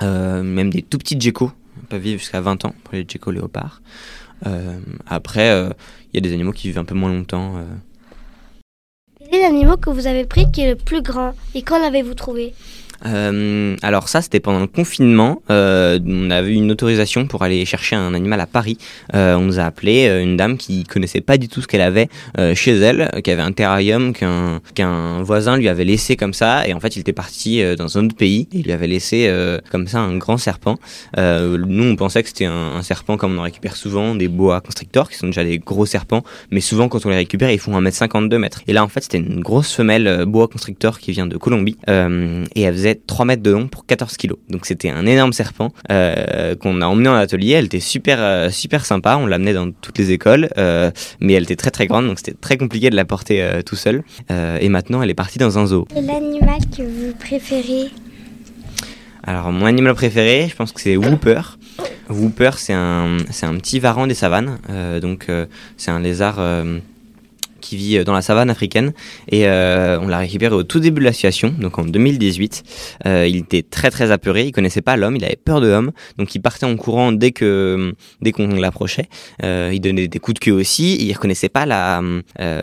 Euh, 0.00 0.42
même 0.42 0.70
des 0.70 0.82
tout 0.82 0.98
petits 0.98 1.20
geckos 1.20 1.52
peuvent 1.88 2.00
vivre 2.00 2.18
jusqu'à 2.18 2.40
20 2.40 2.64
ans 2.64 2.74
pour 2.84 2.94
les 2.94 3.04
geckos 3.06 3.30
léopards. 3.30 3.82
Euh, 4.46 4.78
après, 5.06 5.50
euh, 5.50 5.70
il 6.12 6.16
y 6.16 6.18
a 6.18 6.20
des 6.20 6.32
animaux 6.32 6.52
qui 6.52 6.68
vivent 6.68 6.78
un 6.78 6.84
peu 6.84 6.94
moins 6.94 7.12
longtemps. 7.12 7.54
Quel 9.18 9.40
est 9.40 9.42
l'animal 9.42 9.76
que 9.76 9.90
vous 9.90 10.06
avez 10.06 10.24
pris 10.24 10.50
qui 10.50 10.62
est 10.62 10.70
le 10.70 10.76
plus 10.76 11.02
grand 11.02 11.34
et 11.54 11.62
quand 11.62 11.78
l'avez-vous 11.78 12.14
trouvé? 12.14 12.54
Euh, 13.06 13.76
alors 13.82 14.08
ça, 14.08 14.22
c'était 14.22 14.40
pendant 14.40 14.60
le 14.60 14.66
confinement. 14.66 15.42
Euh, 15.50 15.98
on 16.06 16.30
avait 16.30 16.54
une 16.54 16.70
autorisation 16.70 17.26
pour 17.26 17.42
aller 17.42 17.64
chercher 17.64 17.96
un 17.96 18.14
animal 18.14 18.40
à 18.40 18.46
Paris. 18.46 18.78
Euh, 19.14 19.34
on 19.34 19.42
nous 19.42 19.58
a 19.58 19.64
appelé 19.64 20.08
euh, 20.08 20.22
une 20.22 20.36
dame 20.36 20.56
qui 20.56 20.84
connaissait 20.84 21.20
pas 21.20 21.36
du 21.36 21.48
tout 21.48 21.62
ce 21.62 21.66
qu'elle 21.66 21.80
avait 21.80 22.08
chez 22.54 22.76
elle, 22.76 23.10
qui 23.22 23.30
avait 23.30 23.42
un 23.42 23.52
terrarium 23.52 24.12
qu'un 24.12 24.60
qu'un 24.74 25.22
voisin 25.22 25.56
lui 25.56 25.68
avait 25.68 25.84
laissé 25.84 26.16
comme 26.16 26.34
ça. 26.34 26.66
Et 26.66 26.74
en 26.74 26.80
fait, 26.80 26.96
il 26.96 27.00
était 27.00 27.12
parti 27.12 27.62
dans 27.76 27.98
un 27.98 28.06
autre 28.06 28.16
pays. 28.16 28.48
Il 28.52 28.62
lui 28.64 28.72
avait 28.72 28.86
laissé 28.86 29.30
comme 29.70 29.86
ça 29.86 30.00
un 30.00 30.16
grand 30.16 30.36
serpent. 30.36 30.78
nous, 31.16 31.84
on 31.84 31.96
pensait 31.96 32.22
que 32.22 32.28
c'était 32.28 32.46
un, 32.46 32.76
un, 32.76 32.82
serpent 32.82 33.16
comme 33.16 33.36
on 33.36 33.38
en 33.38 33.42
récupère 33.42 33.76
souvent, 33.76 34.14
des 34.14 34.28
boa 34.28 34.60
constrictors, 34.60 35.10
qui 35.10 35.16
sont 35.16 35.26
déjà 35.26 35.44
des 35.44 35.58
gros 35.58 35.86
serpents. 35.86 36.22
Mais 36.50 36.60
souvent, 36.60 36.88
quand 36.88 37.04
on 37.06 37.10
les 37.10 37.16
récupère, 37.16 37.50
ils 37.50 37.58
font 37.58 37.78
1m52 37.80 38.36
mètres. 38.36 38.62
Et 38.66 38.72
là, 38.72 38.84
en 38.84 38.88
fait, 38.88 39.02
c'était 39.02 39.18
une 39.18 39.40
grosse 39.40 39.72
femelle 39.72 40.24
boa 40.26 40.48
constrictor 40.48 40.98
qui 40.98 41.12
vient 41.12 41.26
de 41.26 41.36
Colombie. 41.36 41.76
et 41.88 42.62
elle 42.62 42.74
faisait 42.74 42.91
3 42.94 43.24
mètres 43.24 43.42
de 43.42 43.50
long 43.50 43.68
pour 43.68 43.86
14 43.86 44.16
kilos. 44.16 44.38
Donc 44.48 44.66
c'était 44.66 44.90
un 44.90 45.06
énorme 45.06 45.32
serpent 45.32 45.72
euh, 45.90 46.54
qu'on 46.56 46.80
a 46.80 46.86
emmené 46.86 47.08
en 47.08 47.14
atelier. 47.14 47.52
Elle 47.52 47.66
était 47.66 47.80
super 47.80 48.18
euh, 48.20 48.50
super 48.50 48.84
sympa. 48.84 49.16
On 49.16 49.26
l'amenait 49.26 49.54
dans 49.54 49.70
toutes 49.70 49.98
les 49.98 50.12
écoles, 50.12 50.48
euh, 50.58 50.90
mais 51.20 51.34
elle 51.34 51.44
était 51.44 51.56
très 51.56 51.70
très 51.70 51.86
grande, 51.86 52.06
donc 52.06 52.18
c'était 52.18 52.36
très 52.38 52.56
compliqué 52.56 52.90
de 52.90 52.96
la 52.96 53.04
porter 53.04 53.62
tout 53.66 53.76
seul. 53.76 54.02
et 54.30 54.68
maintenant, 54.68 55.02
elle 55.02 55.10
est 55.10 55.14
partie 55.14 55.38
dans 55.38 55.58
un 55.58 55.66
zoo. 55.66 55.86
Et 55.96 56.00
l'animal 56.00 56.60
que 56.76 56.82
vous 56.82 57.14
préférez? 57.18 57.90
Alors 59.24 59.52
mon 59.52 59.66
animal 59.66 59.94
préféré, 59.94 60.48
je 60.50 60.56
pense 60.56 60.72
que 60.72 60.80
c'est 60.80 60.96
Whooper. 60.96 61.40
Whooper, 62.10 62.50
c'est 62.56 62.72
un 62.72 63.18
c'est 63.30 63.46
un 63.46 63.54
petit 63.54 63.78
varan 63.78 64.06
des 64.06 64.14
savanes. 64.14 64.58
donc 65.00 65.28
c'est 65.76 65.90
un 65.90 66.00
lézard 66.00 66.40
qui 67.62 67.76
vit 67.76 67.96
euh, 67.96 68.04
dans 68.04 68.12
la 68.12 68.20
savane 68.20 68.50
africaine 68.50 68.92
et 69.30 69.46
euh, 69.46 69.98
on 70.00 70.08
l'a 70.08 70.18
récupéré 70.18 70.54
au 70.54 70.64
tout 70.64 70.80
début 70.80 71.00
de 71.00 71.06
l'association, 71.06 71.54
donc 71.58 71.78
en 71.78 71.84
2018. 71.84 72.62
Euh, 73.06 73.26
il 73.26 73.36
était 73.36 73.62
très 73.62 73.90
très 73.90 74.10
apeuré, 74.10 74.44
il 74.44 74.52
connaissait 74.52 74.82
pas 74.82 74.96
l'homme, 74.96 75.16
il 75.16 75.24
avait 75.24 75.38
peur 75.42 75.62
de 75.62 75.68
l'homme, 75.68 75.92
donc 76.18 76.34
il 76.34 76.40
partait 76.40 76.66
en 76.66 76.76
courant 76.76 77.12
dès 77.12 77.30
que 77.30 77.94
dès 78.20 78.32
qu'on 78.32 78.48
l'approchait. 78.48 79.08
il 79.42 79.80
donnait 79.80 80.08
des 80.08 80.18
coups 80.18 80.40
de 80.40 80.44
queue 80.44 80.52
aussi, 80.52 80.96
il 81.00 81.12
reconnaissait 81.12 81.48
pas 81.48 81.64
la 81.64 82.02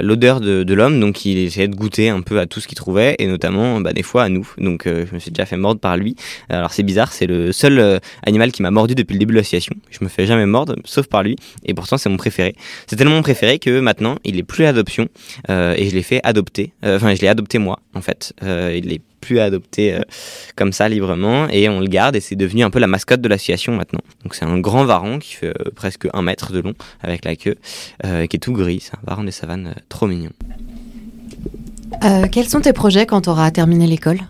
l'odeur 0.02 0.42
de, 0.42 0.74
l'homme, 0.74 1.00
donc 1.00 1.26
il 1.26 1.38
essayait 1.40 1.68
de 1.68 1.76
goûter 1.76 2.10
un 2.10 2.22
peu 2.22 2.40
à 2.40 2.46
tout 2.46 2.60
ce 2.60 2.68
qu'il 2.68 2.78
trouvait 2.78 3.16
et 3.20 3.28
notamment 3.28 3.80
bah, 3.80 3.94
des 3.94 4.04
fois 4.04 4.24
à 4.24 4.30
nous. 4.30 4.48
Donc 4.58 4.84
je 4.86 5.14
me 5.14 5.20
suis 5.20 5.32
déjà 5.32 5.46
fait 5.46 5.58
mordre 5.58 5.80
par 5.80 5.96
lui. 5.98 6.16
Alors 6.50 6.74
c'est 6.74 6.84
bizarre, 6.84 7.14
c'est 7.14 7.28
le 7.28 7.52
seul 7.52 8.02
animal 8.26 8.52
qui 8.52 8.62
m'a 8.62 8.72
mordu 8.72 8.96
depuis 8.96 9.14
le 9.14 9.20
début 9.20 9.34
de 9.34 9.38
l'association. 9.38 9.76
Je 9.90 10.00
me 10.02 10.10
fais 10.10 10.26
jamais 10.26 10.46
mordre, 10.46 10.76
sauf 10.84 11.08
par 11.08 11.24
lui, 11.24 11.38
et 11.66 11.74
pourtant 11.74 11.98
c'est 11.98 12.10
mon 12.10 12.18
préféré. 12.18 12.56
C'est 12.88 12.98
tellement 12.98 13.16
mon 13.16 13.22
préféré 13.22 13.60
que 13.60 13.80
maintenant 13.80 14.18
il 14.24 14.38
est 14.38 14.44
plus 14.44 14.66
adopté 14.66 14.89
euh, 15.50 15.74
et 15.78 15.90
je 15.90 15.96
l'ai 15.96 16.04
fait 16.04 16.22
adopter. 16.24 16.74
Euh, 16.84 16.98
enfin, 16.98 17.14
je 17.16 17.22
l'ai 17.22 17.28
adopté 17.28 17.58
moi, 17.58 17.80
en 17.94 18.02
fait. 18.02 18.34
Euh, 18.44 18.76
il 18.76 18.90
n'est 18.90 19.02
plus 19.22 19.40
adopté 19.40 19.98
comme 20.56 20.72
ça 20.72 20.88
librement 20.88 21.50
et 21.50 21.68
on 21.68 21.82
le 21.82 21.88
garde 21.88 22.16
et 22.16 22.22
c'est 22.22 22.38
devenu 22.38 22.64
un 22.64 22.70
peu 22.70 22.80
la 22.80 22.88
mascotte 22.88 23.20
de 23.20 23.28
l'association 23.28 23.76
maintenant. 23.76 24.00
Donc 24.24 24.34
c'est 24.34 24.46
un 24.46 24.58
grand 24.60 24.86
varan 24.86 25.20
qui 25.20 25.34
fait 25.34 25.54
presque 25.76 26.08
un 26.14 26.22
mètre 26.22 26.54
de 26.54 26.62
long 26.62 26.74
avec 27.02 27.26
la 27.26 27.36
queue, 27.36 27.58
qui 28.02 28.08
est 28.38 28.40
tout 28.40 28.54
gris. 28.54 28.80
C'est 28.80 28.94
un 28.94 29.02
varan 29.06 29.26
des 29.26 29.32
savanes 29.32 29.76
trop 29.90 30.08
mignon. 30.08 30.32
quels 32.32 32.48
sont 32.48 32.62
tes 32.62 32.72
projets 32.72 33.06
quand 33.06 33.24
tu 33.24 33.30
auras 33.30 33.52
terminé 33.52 33.88
l'école? 33.88 34.22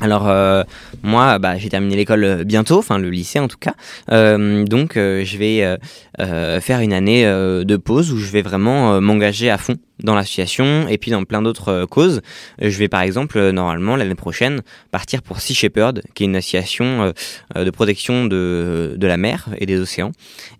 Alors 0.00 0.28
euh, 0.28 0.62
moi, 1.02 1.38
bah, 1.38 1.56
j'ai 1.58 1.68
terminé 1.68 1.96
l'école 1.96 2.24
euh, 2.24 2.44
bientôt, 2.44 2.78
enfin 2.78 2.98
le 2.98 3.10
lycée 3.10 3.38
en 3.38 3.48
tout 3.48 3.58
cas. 3.58 3.74
Euh, 4.10 4.64
donc 4.64 4.92
je 4.94 5.36
vais 5.36 5.78
faire 6.18 6.80
une 6.80 6.92
année 6.92 7.24
de 7.24 7.76
pause 7.76 8.12
où 8.12 8.18
je 8.18 8.30
vais 8.30 8.42
vraiment 8.42 9.00
m'engager 9.00 9.50
à 9.50 9.58
fond 9.58 9.76
dans 10.02 10.14
l'association 10.14 10.88
et 10.88 10.98
puis 10.98 11.10
dans 11.10 11.24
plein 11.24 11.42
d'autres 11.42 11.68
euh, 11.68 11.86
causes. 11.86 12.20
Euh, 12.62 12.70
je 12.70 12.78
vais 12.78 12.88
par 12.88 13.02
exemple 13.02 13.38
euh, 13.38 13.52
normalement 13.52 13.96
l'année 13.96 14.14
prochaine 14.14 14.62
partir 14.90 15.22
pour 15.22 15.40
Sea 15.40 15.54
Shepherd, 15.54 16.02
qui 16.14 16.24
est 16.24 16.26
une 16.26 16.36
association 16.36 17.12
de 17.54 17.70
protection 17.70 18.26
de, 18.26 18.94
de 18.96 19.06
la 19.06 19.16
mer 19.16 19.48
et 19.58 19.66
des 19.66 19.78
océans. 19.78 20.12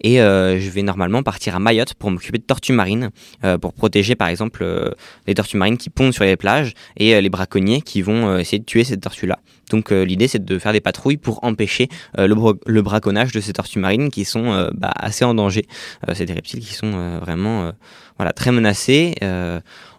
Et 0.03 0.21
euh, 0.21 0.59
je 0.59 0.71
vais 0.71 0.83
normalement 0.83 1.23
partir 1.23 1.55
à 1.57 1.59
Mayotte 1.59 1.95
pour 1.95 2.11
m'occuper 2.11 2.39
de 2.39 2.45
tortues 2.45 2.73
marines, 2.73 3.11
euh, 3.45 3.59
pour 3.59 3.73
protéger 3.73 4.15
par 4.15 4.29
exemple 4.29 4.63
euh, 4.63 4.91
les 5.27 5.35
tortues 5.35 5.57
marines 5.57 5.79
qui 5.79 5.91
pondent 5.91 6.15
sur 6.15 6.25
les 6.25 6.37
plages 6.37 6.75
et 6.97 7.21
les 7.21 7.31
braconniers 7.31 7.83
qui 7.83 8.03
vont 8.03 8.39
essayer 8.39 8.59
de 8.59 8.65
tuer 8.65 8.85
ces 8.85 8.99
tortues-là. 8.99 9.39
Donc 9.71 9.93
euh, 9.93 10.05
l'idée 10.05 10.29
c'est 10.29 10.45
de 10.45 10.59
faire 10.59 10.73
des 10.73 10.81
patrouilles 10.81 11.17
pour 11.17 11.43
empêcher 11.43 11.89
euh, 12.19 12.29
le, 12.29 12.83
braconnage 12.83 13.33
de 13.33 13.41
ces 13.41 13.55
tortues 13.55 13.79
marines 13.79 14.11
qui 14.11 14.25
sont 14.25 14.53
euh, 14.53 14.71
bah, 14.75 14.93
assez 14.95 15.25
en 15.25 15.35
danger. 15.35 15.67
C'est 16.13 16.27
des 16.27 16.35
reptiles 16.35 16.61
qui 16.61 16.75
sont 16.75 17.19
vraiment 17.21 17.73
voilà, 18.19 18.33
très 18.33 18.53
menacés 18.53 19.15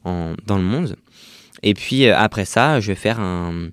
en- 0.03 0.33
dans 0.45 0.57
le 0.57 0.63
monde. 0.63 0.95
Et 1.63 1.73
puis 1.73 2.07
après 2.07 2.45
ça, 2.45 2.79
je 2.79 2.87
vais 2.87 2.95
faire 2.95 3.19
un, 3.19 3.69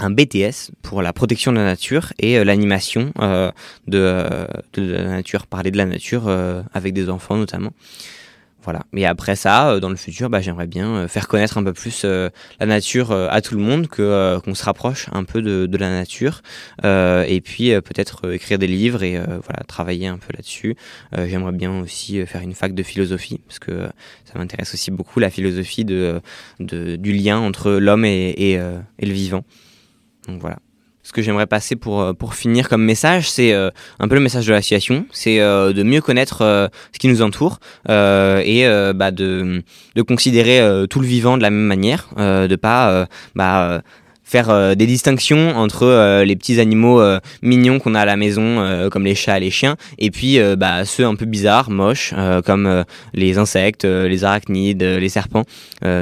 BTS 0.00 0.70
pour 0.82 1.02
la 1.02 1.12
protection 1.12 1.52
de 1.52 1.56
la 1.56 1.64
nature 1.64 2.12
et 2.18 2.44
l'animation 2.44 3.12
de, 3.86 4.12
la 4.76 5.04
nature, 5.04 5.46
parler 5.46 5.70
de 5.70 5.76
la 5.76 5.86
nature 5.86 6.28
avec 6.72 6.92
des 6.92 7.08
enfants 7.08 7.36
notamment. 7.36 7.72
Voilà. 8.62 8.80
Et 8.92 9.06
après 9.06 9.36
ça, 9.36 9.70
euh, 9.70 9.80
dans 9.80 9.88
le 9.88 9.96
futur, 9.96 10.28
bah, 10.28 10.40
j'aimerais 10.40 10.66
bien 10.66 10.88
euh, 10.88 11.08
faire 11.08 11.28
connaître 11.28 11.58
un 11.58 11.64
peu 11.64 11.72
plus 11.72 12.02
euh, 12.04 12.28
la 12.58 12.66
nature 12.66 13.12
à 13.12 13.40
tout 13.40 13.54
le 13.54 13.62
monde, 13.62 13.86
que 13.86 14.38
qu'on 14.40 14.54
se 14.54 14.64
rapproche 14.64 15.06
un 15.12 15.24
peu 15.24 15.40
de, 15.42 15.66
de 15.66 15.78
la 15.78 15.90
nature, 15.90 16.42
et 16.84 17.40
puis 17.42 17.70
peut-être 17.80 18.32
écrire 18.32 18.58
des 18.58 18.66
livres 18.66 19.02
et 19.02 19.18
voilà 19.18 19.64
travailler 19.66 20.06
un 20.06 20.18
peu 20.18 20.32
là-dessus. 20.34 20.76
J'aimerais 21.16 21.52
bien 21.52 21.80
aussi 21.80 22.24
faire 22.26 22.42
une 22.42 22.54
fac 22.54 22.74
de 22.74 22.82
philosophie 22.82 23.40
parce 23.46 23.58
que 23.58 23.88
ça 24.24 24.38
m'intéresse 24.38 24.74
aussi 24.74 24.90
beaucoup 24.90 25.20
la 25.20 25.30
philosophie 25.30 25.84
de, 25.84 26.20
de 26.60 26.96
du 26.96 27.12
lien 27.12 27.38
entre 27.38 27.72
l'homme 27.72 28.04
et, 28.04 28.30
et, 28.30 28.52
et 28.54 29.06
le 29.06 29.12
vivant. 29.12 29.44
Donc 30.26 30.40
voilà. 30.40 30.58
Ce 31.08 31.12
que 31.14 31.22
j'aimerais 31.22 31.46
passer 31.46 31.74
pour, 31.74 32.02
euh, 32.02 32.12
pour 32.12 32.34
finir 32.34 32.68
comme 32.68 32.84
message, 32.84 33.30
c'est 33.30 33.54
euh, 33.54 33.70
un 33.98 34.08
peu 34.08 34.14
le 34.14 34.20
message 34.20 34.46
de 34.46 34.52
l'association, 34.52 35.06
c'est 35.10 35.40
euh, 35.40 35.72
de 35.72 35.82
mieux 35.82 36.02
connaître 36.02 36.40
ce 36.92 36.98
qui 36.98 37.08
nous 37.08 37.22
entoure 37.22 37.60
et 37.88 38.66
bah, 38.94 39.10
de, 39.10 39.62
de 39.94 40.02
considérer 40.02 40.60
tout 40.90 41.00
le 41.00 41.06
vivant 41.06 41.38
de 41.38 41.42
la 41.42 41.48
même 41.48 41.64
manière, 41.64 42.08
de 42.18 42.56
pas 42.56 43.08
bah, 43.34 43.80
faire 44.28 44.50
euh, 44.50 44.74
des 44.74 44.86
distinctions 44.86 45.56
entre 45.56 45.84
euh, 45.84 46.24
les 46.24 46.36
petits 46.36 46.60
animaux 46.60 47.00
euh, 47.00 47.18
mignons 47.40 47.78
qu'on 47.78 47.94
a 47.94 48.00
à 48.00 48.04
la 48.04 48.16
maison, 48.16 48.88
comme 48.90 49.04
les 49.04 49.14
chats 49.14 49.38
et 49.38 49.40
les 49.40 49.50
chiens, 49.50 49.76
et 49.98 50.10
puis 50.10 50.38
bah, 50.56 50.84
ceux 50.84 51.04
un 51.06 51.14
peu 51.14 51.24
bizarres, 51.24 51.70
moches, 51.70 52.12
comme 52.44 52.84
les 53.14 53.38
insectes, 53.38 53.84
les 53.84 54.24
arachnides, 54.24 54.82
les 54.82 55.08
serpents, 55.08 55.44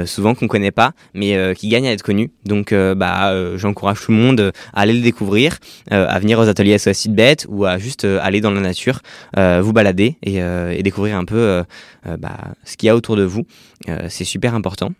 souvent 0.05 0.35
qu'on 0.35 0.47
connaît 0.47 0.71
pas, 0.71 0.91
mais 1.13 1.53
qui 1.55 1.69
gagnent 1.69 1.87
à 1.87 1.91
être 1.91 2.03
connus. 2.03 2.31
Donc 2.45 2.73
bah, 2.73 3.57
j'encourage 3.57 4.01
tout 4.01 4.11
le 4.11 4.17
monde 4.17 4.51
à 4.73 4.81
aller 4.81 4.93
le 4.93 5.01
découvrir, 5.01 5.57
à 5.89 6.19
venir 6.19 6.39
aux 6.39 6.47
ateliers 6.47 6.77
SOS 6.77 7.07
Bête 7.07 7.45
ou 7.49 7.65
à 7.65 7.77
juste 7.77 8.05
aller 8.05 8.41
dans 8.41 8.51
la 8.51 8.61
nature, 8.61 8.99
vous 9.35 9.73
balader 9.73 10.17
et, 10.23 10.83
découvrir 10.83 11.17
un 11.17 11.25
peu 11.25 11.63
bah, 12.05 12.37
ce 12.65 12.75
qu'il 12.77 12.87
y 12.87 12.89
a 12.89 12.95
autour 12.95 13.15
de 13.15 13.23
vous. 13.23 13.45
C'est 14.09 14.25
super 14.25 14.55
important. 14.55 14.91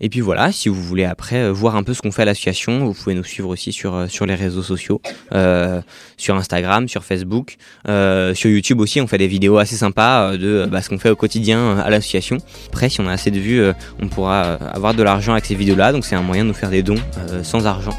Et 0.00 0.08
puis 0.08 0.20
voilà, 0.20 0.50
si 0.50 0.68
vous 0.68 0.82
voulez 0.82 1.04
après 1.04 1.36
euh, 1.36 1.52
voir 1.52 1.76
un 1.76 1.84
peu 1.84 1.94
ce 1.94 2.02
qu'on 2.02 2.10
fait 2.10 2.22
à 2.22 2.24
l'association, 2.24 2.84
vous 2.84 2.94
pouvez 2.94 3.14
nous 3.14 3.22
suivre 3.22 3.48
aussi 3.48 3.72
sur, 3.72 3.94
euh, 3.94 4.08
sur 4.08 4.26
les 4.26 4.34
réseaux 4.34 4.62
sociaux, 4.62 5.00
euh, 5.32 5.80
sur 6.16 6.34
Instagram, 6.34 6.88
sur 6.88 7.04
Facebook, 7.04 7.56
euh, 7.88 8.34
sur 8.34 8.50
YouTube 8.50 8.80
aussi. 8.80 9.00
On 9.00 9.06
fait 9.06 9.18
des 9.18 9.28
vidéos 9.28 9.56
assez 9.58 9.76
sympas 9.76 10.32
euh, 10.32 10.36
de 10.36 10.68
bah, 10.68 10.82
ce 10.82 10.88
qu'on 10.88 10.98
fait 10.98 11.10
au 11.10 11.16
quotidien 11.16 11.78
à 11.78 11.90
l'association. 11.90 12.38
Après, 12.68 12.88
si 12.88 13.00
on 13.00 13.06
a 13.06 13.12
assez 13.12 13.30
de 13.30 13.38
vues, 13.38 13.62
on 14.02 14.08
pourra 14.08 14.54
avoir 14.54 14.94
de 14.94 15.02
l'argent 15.02 15.32
avec 15.32 15.44
ces 15.44 15.54
vidéos-là. 15.54 15.92
Donc 15.92 16.04
c'est 16.04 16.16
un 16.16 16.22
moyen 16.22 16.42
de 16.42 16.48
nous 16.48 16.54
faire 16.54 16.70
des 16.70 16.82
dons 16.82 16.98
euh, 17.30 17.44
sans 17.44 17.66
argent. 17.66 17.96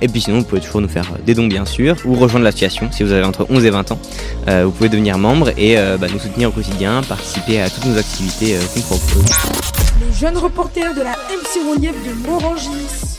Et 0.00 0.06
puis 0.06 0.20
sinon, 0.20 0.40
vous 0.40 0.44
pouvez 0.44 0.60
toujours 0.60 0.82
nous 0.82 0.88
faire 0.88 1.06
des 1.24 1.34
dons 1.34 1.46
bien 1.46 1.64
sûr, 1.64 1.96
ou 2.04 2.14
rejoindre 2.14 2.44
l'association 2.44 2.92
si 2.92 3.02
vous 3.02 3.10
avez 3.10 3.24
entre 3.24 3.46
11 3.48 3.64
et 3.64 3.70
20 3.70 3.90
ans. 3.90 3.98
Vous 4.46 4.70
pouvez 4.70 4.88
devenir 4.88 5.18
membre 5.18 5.50
et 5.58 5.74
bah, 5.98 6.06
nous 6.12 6.20
soutenir 6.20 6.50
au 6.50 6.52
quotidien, 6.52 7.02
participer 7.02 7.60
à 7.60 7.68
toutes 7.68 7.86
nos 7.86 7.98
activités 7.98 8.54
qu'on 8.74 8.96
propose. 8.96 9.87
Les 10.08 10.14
jeunes 10.14 10.38
reporters 10.38 10.94
de 10.94 11.02
la 11.02 11.10
MC 11.10 11.70
Relief 11.70 11.92
de 12.06 12.26
Morangis. 12.26 13.18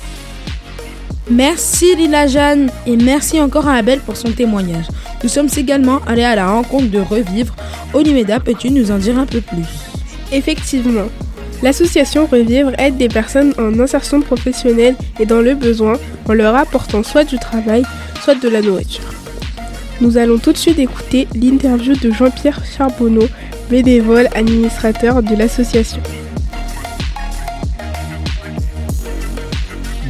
Merci 1.30 1.96
Lila 1.96 2.26
Jeanne 2.26 2.72
et 2.88 2.98
merci 2.98 3.40
encore 3.40 3.68
à 3.68 3.76
Abel 3.76 4.00
pour 4.00 4.18
son 4.18 4.32
témoignage. 4.32 4.86
Nous 5.22 5.30
sommes 5.30 5.50
également 5.56 6.00
allés 6.08 6.24
à 6.24 6.36
la 6.36 6.50
rencontre 6.50 6.90
de 6.90 7.00
Revivre. 7.00 7.56
Olimeda, 7.94 8.40
peux-tu 8.40 8.72
nous 8.72 8.90
en 8.90 8.98
dire 8.98 9.20
un 9.20 9.28
peu 9.28 9.42
plus? 9.42 9.68
Effectivement. 10.32 11.10
L'association 11.62 12.26
Revivre 12.26 12.72
aide 12.80 12.98
des 12.98 13.10
personnes 13.10 13.54
en 13.60 13.80
insertion 13.80 14.22
professionnelle 14.22 14.96
et 15.20 15.28
dans 15.28 15.42
le 15.42 15.54
besoin 15.54 15.94
en 16.28 16.34
leur 16.34 16.56
apportant 16.56 17.04
soit 17.04 17.24
du 17.24 17.38
travail, 17.38 17.84
soit 18.24 18.36
de 18.36 18.50
la 18.50 18.62
nourriture. 18.62 19.14
Nous 20.02 20.18
allons 20.18 20.40
tout 20.40 20.54
de 20.54 20.58
suite 20.58 20.80
écouter 20.80 21.28
l'interview 21.36 21.94
de 21.94 22.10
Jean-Pierre 22.12 22.64
Charbonneau, 22.66 23.28
bénévole 23.70 24.28
administrateur 24.34 25.22
de 25.22 25.36
l'association. 25.36 26.02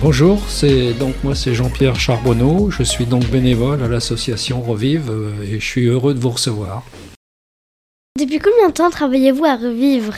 Bonjour, 0.01 0.47
c'est 0.47 0.93
donc 0.93 1.13
moi 1.25 1.35
c'est 1.35 1.53
Jean-Pierre 1.53 1.99
Charbonneau, 1.99 2.71
je 2.71 2.83
suis 2.83 3.05
donc 3.05 3.29
bénévole 3.29 3.83
à 3.83 3.89
l'association 3.89 4.61
Revive 4.61 5.09
euh, 5.09 5.43
et 5.43 5.59
je 5.59 5.65
suis 5.65 5.87
heureux 5.87 6.13
de 6.13 6.19
vous 6.19 6.29
recevoir. 6.29 6.85
Depuis 8.17 8.39
combien 8.39 8.69
de 8.69 8.73
temps 8.73 8.89
travaillez-vous 8.89 9.43
à 9.43 9.57
Revivre? 9.57 10.13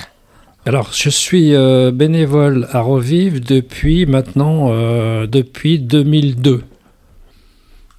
Alors 0.68 0.94
je 0.94 1.10
suis 1.10 1.56
euh, 1.56 1.90
bénévole 1.90 2.68
à 2.72 2.82
Revive 2.82 3.44
depuis 3.44 4.06
maintenant 4.06 4.68
euh, 4.70 5.26
depuis 5.26 5.80
2002. 5.80 6.64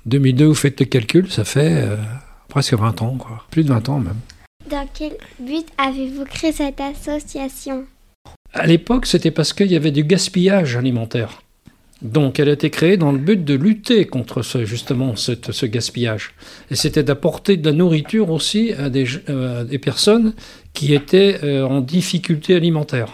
2002, 0.07 0.45
vous 0.47 0.55
faites 0.55 0.79
le 0.79 0.87
calcul, 0.87 1.33
ça 1.33 1.45
fait 1.45 1.83
euh, 1.83 1.97
presque 2.49 2.75
20 2.75 3.03
ans 3.03 3.17
quoi, 3.17 3.45
plus 3.51 3.65
de 3.65 3.71
20 3.71 3.89
ans 3.89 3.99
même. 3.99 4.21
Dans 4.71 4.87
quel 4.95 5.17
but 5.41 5.67
avez-vous 5.79 6.27
créé 6.27 6.53
cette 6.53 6.81
association? 6.81 7.87
À 8.53 8.69
l'époque, 8.69 9.07
c'était 9.07 9.33
parce 9.33 9.53
qu'il 9.53 9.73
y 9.73 9.77
avait 9.77 9.91
du 9.91 10.05
gaspillage 10.05 10.77
alimentaire. 10.77 11.43
Donc, 12.03 12.41
elle 12.41 12.49
a 12.49 12.53
été 12.53 12.69
créée 12.69 12.97
dans 12.97 13.13
le 13.13 13.19
but 13.19 13.45
de 13.45 13.55
lutter 13.55 14.07
contre 14.07 14.43
ce, 14.43 14.65
justement 14.65 15.15
ce 15.15 15.67
gaspillage. 15.67 16.35
Et 16.71 16.75
c'était 16.75 17.05
d'apporter 17.05 17.57
de 17.57 17.65
la 17.65 17.73
nourriture 17.73 18.31
aussi 18.31 18.73
à 18.73 18.91
des, 18.91 19.07
euh, 19.29 19.65
personnes 19.79 20.35
qui 20.73 20.95
étaient 20.95 21.39
euh, 21.45 21.65
en 21.65 21.81
difficulté 21.81 22.57
alimentaire. 22.57 23.09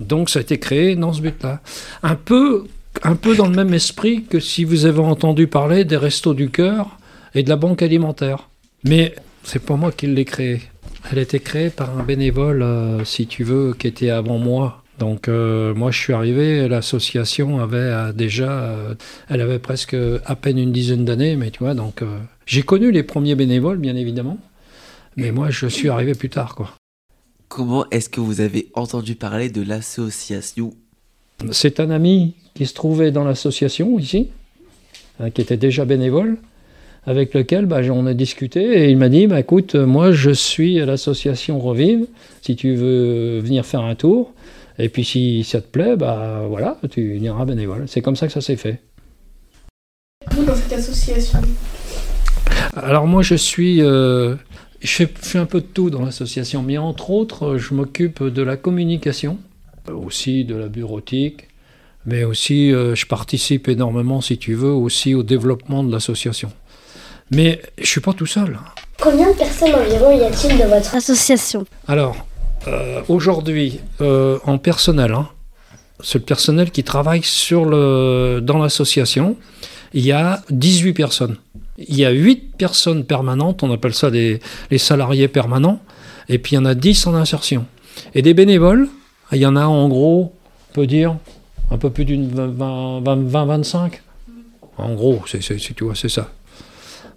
Donc, 0.00 0.30
ça 0.30 0.38
a 0.38 0.42
été 0.42 0.58
créé 0.58 0.96
dans 0.96 1.12
ce 1.12 1.20
but-là. 1.20 1.60
Un 2.02 2.14
peu, 2.14 2.64
un 3.02 3.14
peu 3.14 3.36
dans 3.36 3.46
le 3.46 3.54
même 3.54 3.74
esprit 3.74 4.24
que 4.24 4.40
si 4.40 4.64
vous 4.64 4.86
avez 4.86 5.00
entendu 5.00 5.46
parler 5.46 5.84
des 5.84 5.96
Restos 5.96 6.34
du 6.34 6.50
Cœur 6.50 6.98
et 7.34 7.42
de 7.42 7.50
la 7.50 7.56
Banque 7.56 7.82
alimentaire. 7.82 8.48
Mais 8.84 9.14
c'est 9.42 9.62
pas 9.62 9.76
moi 9.76 9.92
qui 9.92 10.06
l'ai 10.06 10.24
créée. 10.24 10.62
Elle 11.10 11.18
a 11.18 11.22
été 11.22 11.40
créée 11.40 11.70
par 11.70 11.98
un 11.98 12.02
bénévole, 12.02 12.62
euh, 12.62 13.04
si 13.04 13.26
tu 13.26 13.44
veux, 13.44 13.74
qui 13.78 13.86
était 13.86 14.10
avant 14.10 14.38
moi. 14.38 14.82
Donc 14.98 15.28
euh, 15.28 15.74
moi 15.74 15.90
je 15.92 15.98
suis 15.98 16.12
arrivé, 16.12 16.66
l'association 16.68 17.60
avait 17.60 17.76
euh, 17.76 18.12
déjà, 18.12 18.50
euh, 18.50 18.94
elle 19.28 19.40
avait 19.40 19.60
presque 19.60 19.96
à 20.24 20.34
peine 20.34 20.58
une 20.58 20.72
dizaine 20.72 21.04
d'années, 21.04 21.36
mais 21.36 21.50
tu 21.50 21.60
vois, 21.60 21.74
donc 21.74 22.02
euh, 22.02 22.18
j'ai 22.46 22.62
connu 22.62 22.90
les 22.90 23.04
premiers 23.04 23.36
bénévoles 23.36 23.78
bien 23.78 23.94
évidemment, 23.94 24.38
mais 25.16 25.30
moi 25.30 25.50
je 25.50 25.66
suis 25.68 25.88
arrivé 25.88 26.14
plus 26.14 26.30
tard 26.30 26.56
quoi. 26.56 26.74
Comment 27.48 27.88
est-ce 27.90 28.08
que 28.08 28.20
vous 28.20 28.40
avez 28.40 28.70
entendu 28.74 29.14
parler 29.14 29.48
de 29.50 29.62
l'association? 29.62 30.74
C'est 31.52 31.78
un 31.78 31.90
ami 31.90 32.34
qui 32.54 32.66
se 32.66 32.74
trouvait 32.74 33.12
dans 33.12 33.24
l'association 33.24 33.98
ici, 34.00 34.28
hein, 35.20 35.30
qui 35.30 35.40
était 35.40 35.56
déjà 35.56 35.84
bénévole, 35.84 36.38
avec 37.06 37.34
lequel 37.34 37.66
bah, 37.66 37.80
on 37.92 38.04
a 38.06 38.14
discuté 38.14 38.82
et 38.82 38.90
il 38.90 38.96
m'a 38.96 39.08
dit 39.08 39.28
bah, 39.28 39.38
écoute, 39.38 39.76
moi 39.76 40.10
je 40.10 40.30
suis 40.30 40.80
à 40.80 40.86
l'association 40.86 41.60
Revive, 41.60 42.06
si 42.42 42.56
tu 42.56 42.74
veux 42.74 43.38
venir 43.38 43.64
faire 43.64 43.82
un 43.82 43.94
tour, 43.94 44.34
et 44.78 44.88
puis 44.88 45.04
si 45.04 45.44
ça 45.44 45.60
te 45.60 45.66
plaît, 45.66 45.96
bah 45.96 46.42
voilà, 46.48 46.78
tu 46.90 47.18
iras 47.18 47.44
bénévole. 47.44 47.84
C'est 47.88 48.00
comme 48.00 48.16
ça 48.16 48.26
que 48.26 48.32
ça 48.32 48.40
s'est 48.40 48.56
fait. 48.56 48.80
Vous 50.30 50.44
dans 50.44 50.54
cette 50.54 50.72
association 50.72 51.40
Alors 52.74 53.06
moi 53.06 53.22
je 53.22 53.34
suis, 53.34 53.82
euh, 53.82 54.36
je 54.80 54.92
fais, 54.92 55.08
je 55.22 55.28
fais 55.28 55.38
un 55.38 55.46
peu 55.46 55.60
de 55.60 55.66
tout 55.66 55.90
dans 55.90 56.04
l'association, 56.04 56.62
mais 56.62 56.78
entre 56.78 57.10
autres 57.10 57.46
euh, 57.46 57.58
je 57.58 57.74
m'occupe 57.74 58.22
de 58.22 58.42
la 58.42 58.56
communication, 58.56 59.38
euh, 59.88 59.94
aussi 59.94 60.44
de 60.44 60.54
la 60.54 60.68
bureautique, 60.68 61.48
mais 62.06 62.24
aussi 62.24 62.72
euh, 62.72 62.94
je 62.94 63.06
participe 63.06 63.68
énormément, 63.68 64.20
si 64.20 64.38
tu 64.38 64.54
veux, 64.54 64.70
aussi 64.70 65.14
au 65.14 65.22
développement 65.22 65.82
de 65.82 65.92
l'association. 65.92 66.50
Mais 67.30 67.60
je 67.78 67.86
suis 67.86 68.00
pas 68.00 68.12
tout 68.12 68.26
seul. 68.26 68.58
Combien 69.00 69.30
de 69.30 69.36
personnes 69.36 69.74
environ 69.74 70.18
y 70.18 70.24
a-t-il 70.24 70.58
de 70.58 70.64
votre 70.64 70.94
association? 70.94 71.64
Alors 71.86 72.27
euh, 72.66 73.02
aujourd'hui, 73.08 73.80
euh, 74.00 74.38
en 74.44 74.58
personnel, 74.58 75.12
hein, 75.12 75.28
c'est 76.00 76.18
le 76.18 76.24
personnel 76.24 76.70
qui 76.70 76.84
travaille 76.84 77.22
sur 77.22 77.64
le, 77.64 78.40
dans 78.42 78.58
l'association. 78.58 79.36
Il 79.94 80.04
y 80.04 80.12
a 80.12 80.42
18 80.50 80.92
personnes. 80.92 81.36
Il 81.78 81.96
y 81.96 82.04
a 82.04 82.10
8 82.10 82.56
personnes 82.56 83.04
permanentes, 83.04 83.62
on 83.62 83.72
appelle 83.72 83.94
ça 83.94 84.10
des, 84.10 84.40
les 84.70 84.78
salariés 84.78 85.28
permanents, 85.28 85.80
et 86.28 86.38
puis 86.38 86.52
il 86.52 86.54
y 86.56 86.58
en 86.58 86.64
a 86.64 86.74
10 86.74 87.06
en 87.06 87.14
insertion. 87.14 87.66
Et 88.14 88.22
des 88.22 88.34
bénévoles, 88.34 88.88
il 89.32 89.38
y 89.38 89.46
en 89.46 89.56
a 89.56 89.64
en 89.66 89.88
gros, 89.88 90.34
on 90.70 90.74
peut 90.74 90.86
dire, 90.86 91.16
un 91.70 91.78
peu 91.78 91.90
plus 91.90 92.04
d'une 92.04 92.28
20-25. 92.30 94.00
En 94.76 94.94
gros, 94.94 95.22
c'est, 95.26 95.40
tu 95.40 95.84
vois, 95.84 95.94
c'est 95.94 96.08
ça. 96.08 96.30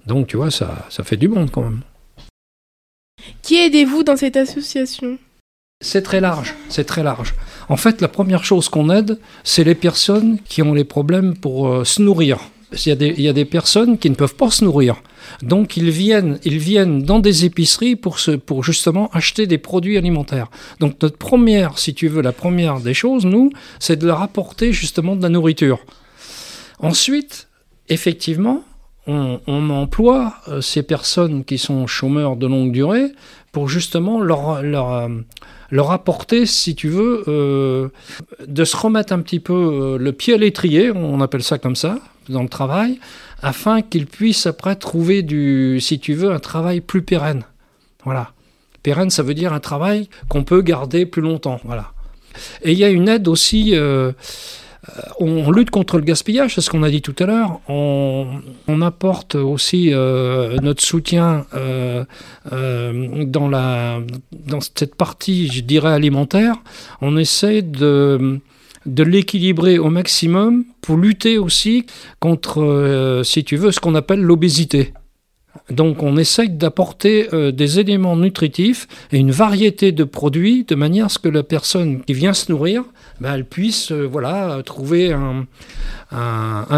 Donc, 0.06 0.28
tu 0.28 0.38
vois, 0.38 0.52
ça, 0.52 0.88
ça 0.90 1.04
fait 1.04 1.18
du 1.18 1.28
monde 1.28 1.52
quand 1.52 1.62
même. 1.62 1.82
Qui 3.42 3.58
aidez-vous 3.58 4.04
dans 4.04 4.18
cette 4.18 4.38
association? 4.38 5.18
C'est 5.82 6.04
très 6.04 6.22
large, 6.22 6.56
c'est 6.70 6.84
très 6.84 7.02
large. 7.02 7.34
En 7.68 7.76
fait, 7.76 8.02
la 8.02 8.08
première 8.08 8.46
chose 8.46 8.70
qu'on 8.70 8.90
aide, 8.92 9.18
c'est 9.44 9.64
les 9.64 9.76
personnes 9.76 10.38
qui 10.48 10.62
ont 10.62 10.74
les 10.74 10.84
problèmes 10.84 11.36
pour 11.36 11.68
euh, 11.68 11.84
se 11.84 12.02
nourrir. 12.02 12.40
Il 12.86 13.20
y, 13.20 13.28
a 13.28 13.34
des, 13.34 13.46
personnes 13.46 13.98
qui 13.98 14.10
ne 14.10 14.16
peuvent 14.16 14.36
pas 14.36 14.50
se 14.50 14.64
nourrir. 14.64 14.96
Donc 15.42 15.76
ils 15.76 15.90
viennent, 15.90 16.40
ils 16.46 16.58
viennent 16.58 17.04
dans 17.04 17.20
des 17.20 17.44
épiceries 17.44 17.98
pour, 17.98 18.18
justement 18.64 19.10
acheter 19.12 19.46
des 19.46 19.58
produits 19.58 19.98
alimentaires. 19.98 20.50
Donc 20.80 21.02
notre 21.02 21.18
première, 21.18 21.78
si 21.78 21.94
tu 21.94 22.08
veux, 22.08 22.22
la 22.22 22.32
première 22.32 22.80
des 22.80 22.94
choses, 22.94 23.26
nous, 23.26 23.52
c'est 23.80 23.98
de 23.98 24.08
leur 24.08 24.22
apporter 24.22 24.72
justement 24.72 25.18
de 25.18 25.22
la 25.22 25.28
nourriture. 25.28 25.80
Ensuite, 26.80 27.50
effectivement, 27.90 28.64
on, 29.08 29.70
emploie 29.70 30.36
euh, 30.48 30.62
ces 30.62 30.84
personnes 30.84 31.44
qui 31.44 31.58
sont 31.58 31.88
chômeurs 31.88 32.38
de 32.38 32.48
longue 32.48 32.72
durée 32.72 33.12
pour 33.52 33.68
justement 33.68 34.22
leur, 34.22 34.62
leur, 34.62 34.94
euh, 34.94 35.10
leur 35.72 35.92
apporter, 35.92 36.46
si 36.46 36.76
tu 36.76 36.90
veux, 36.90 37.24
euh, 37.28 37.88
de 38.46 38.66
se 38.66 38.76
remettre 38.76 39.14
un 39.14 39.22
petit 39.22 39.40
peu 39.40 39.54
euh, 39.54 39.98
le 39.98 40.12
pied 40.12 40.34
à 40.34 40.38
l'étrier, 40.38 40.92
on 40.92 41.22
appelle 41.22 41.44
ça 41.44 41.58
comme 41.58 41.76
ça, 41.76 41.98
dans 42.30 42.44
le 42.44 42.50
travail, 42.50 43.00
afin 43.42 43.82
qu'ils 43.82 44.06
puissent 44.06 44.46
après 44.46 44.76
trouver 44.76 45.24
du, 45.24 45.80
si 45.80 46.00
tu 46.00 46.14
veux, 46.14 46.32
un 46.32 46.40
travail 46.40 46.82
plus 46.82 47.02
pérenne. 47.02 47.44
Voilà. 48.04 48.32
Pérenne, 48.84 49.10
ça 49.10 49.24
veut 49.24 49.34
dire 49.34 49.54
un 49.54 49.60
travail 49.60 50.10
qu'on 50.28 50.44
peut 50.44 50.62
garder 50.62 51.06
plus 51.06 51.22
longtemps. 51.22 51.60
Voilà. 51.64 51.92
Et 52.64 52.72
il 52.74 52.78
y 52.78 52.84
a 52.84 52.90
une 52.90 53.08
aide 53.08 53.28
aussi. 53.28 53.76
Euh, 53.76 54.12
on 55.20 55.52
lutte 55.52 55.70
contre 55.70 55.98
le 55.98 56.04
gaspillage, 56.04 56.56
c'est 56.56 56.62
ce 56.62 56.70
qu'on 56.70 56.84
a 56.84 56.90
dit 56.90 57.02
tout 57.02 57.16
à 57.20 57.26
l'heure. 57.26 57.60
On, 57.68 58.82
apporte 58.82 59.36
aussi 59.36 59.94
euh, 59.94 60.58
notre 60.64 60.82
soutien 60.82 61.46
euh, 61.54 62.04
euh, 62.52 63.26
dans, 63.26 64.60
cette 64.60 64.96
partie, 64.96 65.52
je 65.52 65.62
dirais, 65.62 65.92
alimentaire. 65.92 66.56
On 67.02 67.16
essaie 67.16 67.62
de, 67.62 68.40
l'équilibrer 68.86 69.78
au 69.78 69.92
maximum 69.92 70.66
pour 70.82 70.98
lutter 70.98 71.38
aussi 71.38 71.86
contre, 72.20 72.64
euh, 72.64 73.24
si 73.24 73.44
tu 73.44 73.58
veux, 73.58 73.72
ce 73.72 73.80
qu'on 73.80 73.94
appelle 73.94 74.22
l'obésité. 74.22 74.94
Donc 75.70 76.04
on 76.04 76.18
essaye 76.18 76.50
d'apporter 76.50 77.28
euh, 77.34 77.52
des 77.52 77.80
éléments 77.80 78.16
nutritifs 78.16 78.88
et 79.12 79.18
une 79.18 79.32
variété 79.32 79.92
de 79.92 80.04
produits 80.04 80.64
de 80.64 80.76
manière 80.76 81.06
à 81.06 81.10
ce 81.10 81.20
que 81.20 81.30
la 81.30 81.44
personne 81.44 82.04
qui 82.04 82.14
vient 82.14 82.34
se 82.34 82.52
nourrir, 82.52 82.84
ben, 83.20 83.34
elle 83.36 83.46
puisse 83.46 83.92
euh, 83.92 84.06
voilà, 84.06 84.62
trouver 84.66 85.14
un, 85.14 85.46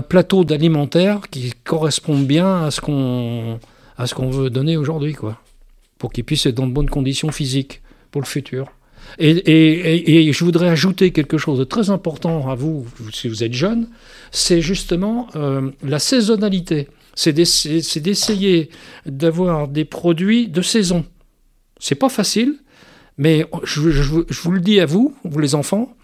plateau 0.10 0.44
d'alimentaire 0.44 1.22
qui 1.32 1.54
corresponde 1.64 2.26
bien 2.26 2.66
à 2.66 2.72
ce 2.72 2.82
qu'on 2.82 3.60
veut 4.30 4.50
donner 4.50 4.78
aujourd'hui, 4.78 5.14
quoi, 5.14 5.40
pour 5.98 6.12
qu'il 6.12 6.24
puisse 6.24 6.46
être 6.46 6.56
dans 6.56 6.68
de 6.68 6.74
bonnes 6.74 6.90
conditions 6.90 7.32
physiques 7.32 7.82
pour 8.12 8.22
le 8.22 8.28
futur. 8.28 8.72
Et, 9.20 10.32
je 10.34 10.44
voudrais 10.44 10.70
ajouter 10.70 11.12
quelque 11.12 11.38
chose 11.38 11.60
de 11.60 11.64
très 11.64 11.90
important 11.90 12.50
à 12.50 12.56
vous, 12.56 12.86
si 13.12 13.28
vous 13.28 13.44
êtes 13.44 13.54
jeune, 13.54 13.88
c'est 14.32 14.62
justement 14.62 15.28
euh, 15.36 15.72
la 15.84 16.00
saisonnalité 16.00 16.88
c'est 17.16 17.34
d'essayer 17.34 18.70
d'avoir 19.06 19.68
des 19.68 19.86
produits 19.86 20.48
de 20.48 20.62
saison. 20.62 21.06
C'est 21.80 21.96
pas 21.96 22.10
facile, 22.10 22.56
mais 23.18 23.46
je, 23.64 23.82
vous 23.82 24.52
le 24.52 24.62
dis 24.62 24.80
à 24.80 24.86
vous, 24.86 25.16
vous 25.24 25.40
les 25.40 25.56
enfants, 25.56 25.96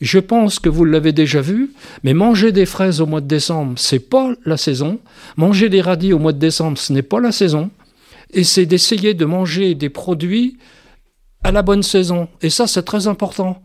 je 0.00 0.18
pense 0.18 0.58
que 0.58 0.68
vous 0.68 0.84
l'avez 0.84 1.12
déjà 1.12 1.40
vu, 1.40 1.72
mais 2.04 2.14
manger 2.14 2.52
des 2.52 2.66
fraises 2.66 3.00
au 3.00 3.06
mois 3.06 3.20
de 3.20 3.26
décembre, 3.26 3.74
c'est 3.76 3.98
pas 3.98 4.32
la 4.44 4.56
saison. 4.56 5.00
Manger 5.36 5.68
des 5.68 5.80
radis 5.80 6.12
au 6.12 6.18
mois 6.18 6.32
de 6.32 6.38
décembre, 6.38 6.78
ce 6.78 6.92
n'est 6.92 7.02
pas 7.02 7.20
la 7.20 7.32
saison. 7.32 7.70
Et 8.32 8.44
c'est 8.44 8.66
d'essayer 8.66 9.14
de 9.14 9.24
manger 9.24 9.74
des 9.74 9.88
produits 9.88 10.58
à 11.42 11.50
la 11.50 11.62
bonne 11.62 11.82
saison. 11.82 12.28
Et 12.42 12.50
ça, 12.50 12.66
c'est 12.66 12.82
très 12.82 13.08
important. 13.08 13.60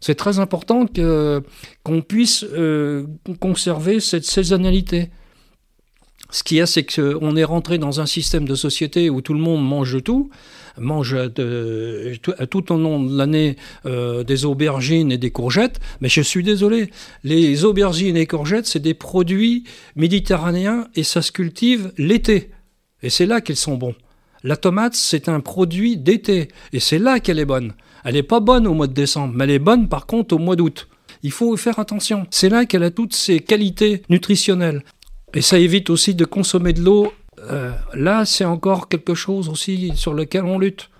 C'est 0.00 0.14
très 0.14 0.38
important 0.38 0.86
qu'on 0.86 2.02
puisse 2.02 2.44
euh, 2.52 3.04
conserver 3.40 4.00
cette 4.00 4.24
saisonnalité. 4.24 5.10
Ce 6.30 6.42
qu'il 6.42 6.58
y 6.58 6.60
a, 6.60 6.66
c'est 6.66 6.84
qu'on 6.84 7.36
est 7.36 7.44
rentré 7.44 7.78
dans 7.78 8.00
un 8.00 8.06
système 8.06 8.46
de 8.46 8.54
société 8.54 9.08
où 9.08 9.22
tout 9.22 9.32
le 9.32 9.40
monde 9.40 9.66
mange 9.66 10.02
tout, 10.02 10.28
mange 10.76 11.16
tout 12.50 12.72
au 12.72 12.76
long 12.76 13.02
de 13.02 13.16
l'année 13.16 13.56
euh, 13.86 14.24
des 14.24 14.44
aubergines 14.44 15.10
et 15.10 15.16
des 15.16 15.30
courgettes. 15.30 15.80
Mais 16.02 16.10
je 16.10 16.20
suis 16.20 16.42
désolé, 16.42 16.90
les 17.24 17.64
aubergines 17.64 18.16
et 18.16 18.26
courgettes, 18.26 18.66
c'est 18.66 18.78
des 18.78 18.92
produits 18.92 19.64
méditerranéens 19.96 20.88
et 20.94 21.02
ça 21.02 21.22
se 21.22 21.32
cultive 21.32 21.92
l'été. 21.96 22.50
Et 23.02 23.08
c'est 23.08 23.26
là 23.26 23.40
qu'ils 23.40 23.56
sont 23.56 23.76
bons. 23.76 23.94
La 24.44 24.56
tomate, 24.56 24.94
c'est 24.94 25.30
un 25.30 25.40
produit 25.40 25.96
d'été 25.96 26.48
et 26.74 26.80
c'est 26.80 26.98
là 26.98 27.20
qu'elle 27.20 27.38
est 27.38 27.46
bonne. 27.46 27.72
Elle 28.04 28.14
n'est 28.14 28.22
pas 28.22 28.40
bonne 28.40 28.66
au 28.66 28.74
mois 28.74 28.86
de 28.86 28.92
décembre, 28.92 29.32
mais 29.34 29.44
elle 29.44 29.50
est 29.50 29.58
bonne 29.58 29.88
par 29.88 30.06
contre 30.06 30.34
au 30.34 30.38
mois 30.38 30.56
d'août. 30.56 30.88
Il 31.22 31.32
faut 31.32 31.56
faire 31.56 31.78
attention. 31.78 32.26
C'est 32.30 32.48
là 32.48 32.64
qu'elle 32.64 32.84
a 32.84 32.90
toutes 32.90 33.14
ses 33.14 33.40
qualités 33.40 34.02
nutritionnelles. 34.08 34.84
Et 35.34 35.42
ça 35.42 35.58
évite 35.58 35.90
aussi 35.90 36.14
de 36.14 36.24
consommer 36.24 36.72
de 36.72 36.82
l'eau. 36.82 37.12
Euh, 37.50 37.70
là, 37.94 38.24
c'est 38.24 38.44
encore 38.44 38.88
quelque 38.88 39.14
chose 39.14 39.48
aussi 39.48 39.92
sur 39.94 40.14
lequel 40.14 40.44
on 40.44 40.58
lutte. 40.58 40.90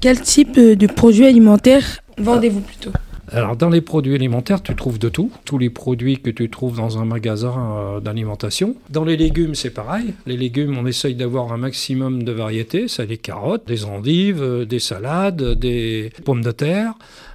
Quel 0.00 0.20
type 0.20 0.58
de 0.58 0.86
produits 0.86 1.26
alimentaires 1.26 2.00
vendez-vous 2.18 2.60
plutôt? 2.60 2.90
Alors 3.32 3.56
dans 3.56 3.70
les 3.70 3.80
produits 3.80 4.14
alimentaires, 4.14 4.62
tu 4.62 4.76
trouves 4.76 4.98
de 4.98 5.08
tout, 5.08 5.32
tous 5.44 5.58
les 5.58 5.70
produits 5.70 6.18
que 6.18 6.30
tu 6.30 6.50
trouves 6.50 6.76
dans 6.76 6.98
un 6.98 7.04
magasin 7.04 7.54
euh, 7.56 8.00
d'alimentation. 8.00 8.76
Dans 8.90 9.04
les 9.04 9.16
légumes, 9.16 9.54
c'est 9.54 9.70
pareil. 9.70 10.14
Les 10.26 10.36
légumes, 10.36 10.76
on 10.78 10.86
essaye 10.86 11.14
d'avoir 11.14 11.52
un 11.52 11.56
maximum 11.56 12.22
de 12.22 12.32
variétés. 12.32 12.86
Ça, 12.86 13.06
des 13.06 13.16
carottes, 13.16 13.66
des 13.66 13.86
endives, 13.86 14.42
euh, 14.42 14.64
des 14.66 14.78
salades, 14.78 15.58
des 15.58 16.12
pommes 16.24 16.42
de 16.42 16.52
terre, 16.52 16.92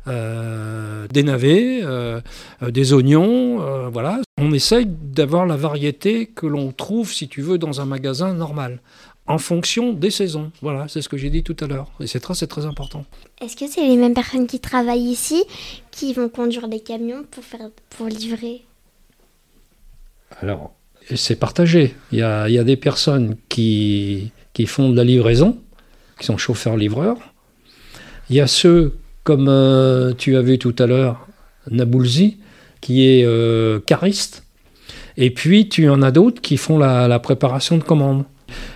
euh, 0.09 1.07
des 1.07 1.23
navets, 1.23 1.81
euh, 1.83 2.21
des 2.67 2.93
oignons, 2.93 3.61
euh, 3.61 3.89
voilà. 3.89 4.19
On 4.37 4.51
essaye 4.53 4.85
d'avoir 4.87 5.45
la 5.45 5.55
variété 5.55 6.25
que 6.27 6.45
l'on 6.45 6.71
trouve, 6.71 7.11
si 7.11 7.27
tu 7.27 7.41
veux, 7.41 7.57
dans 7.57 7.81
un 7.81 7.85
magasin 7.85 8.33
normal 8.33 8.79
en 9.29 9.37
fonction 9.37 9.93
des 9.93 10.09
saisons. 10.09 10.51
Voilà, 10.61 10.87
c'est 10.87 11.01
ce 11.01 11.07
que 11.07 11.15
j'ai 11.15 11.29
dit 11.29 11.43
tout 11.43 11.55
à 11.61 11.67
l'heure. 11.67 11.91
Et 11.99 12.07
c'est 12.07 12.19
très, 12.19 12.33
c'est 12.33 12.47
très 12.47 12.65
important. 12.65 13.05
Est-ce 13.39 13.55
que 13.55 13.67
c'est 13.67 13.87
les 13.87 13.95
mêmes 13.95 14.15
personnes 14.15 14.47
qui 14.47 14.59
travaillent 14.59 15.09
ici 15.11 15.43
qui 15.91 16.13
vont 16.13 16.29
conduire 16.29 16.67
des 16.67 16.79
camions 16.79 17.23
pour, 17.29 17.43
faire, 17.43 17.69
pour 17.91 18.07
livrer? 18.07 18.63
Alors, 20.41 20.73
c'est 21.15 21.35
partagé. 21.35 21.95
Il 22.11 22.19
y, 22.19 22.23
a, 22.23 22.49
il 22.49 22.55
y 22.55 22.57
a 22.57 22.63
des 22.63 22.75
personnes 22.75 23.37
qui, 23.49 24.31
qui 24.53 24.65
font 24.65 24.89
de 24.89 24.95
la 24.95 25.03
livraison, 25.03 25.59
qui 26.19 26.25
sont 26.25 26.37
chauffeurs-livreurs. 26.37 27.19
Il 28.31 28.35
y 28.35 28.41
a 28.41 28.47
ceux, 28.47 28.95
comme 29.23 29.47
euh, 29.47 30.13
tu 30.17 30.37
as 30.37 30.41
vu 30.41 30.57
tout 30.57 30.75
à 30.79 30.87
l'heure, 30.87 31.27
Naboulzi, 31.69 32.37
qui 32.81 33.07
est 33.07 33.23
euh, 33.25 33.79
cariste. 33.79 34.43
Et 35.17 35.31
puis, 35.31 35.67
tu 35.67 35.89
en 35.89 36.01
as 36.01 36.11
d'autres 36.11 36.41
qui 36.41 36.57
font 36.57 36.77
la, 36.77 37.19
préparation 37.19 37.77
de 37.77 37.83
commandes 37.83 38.23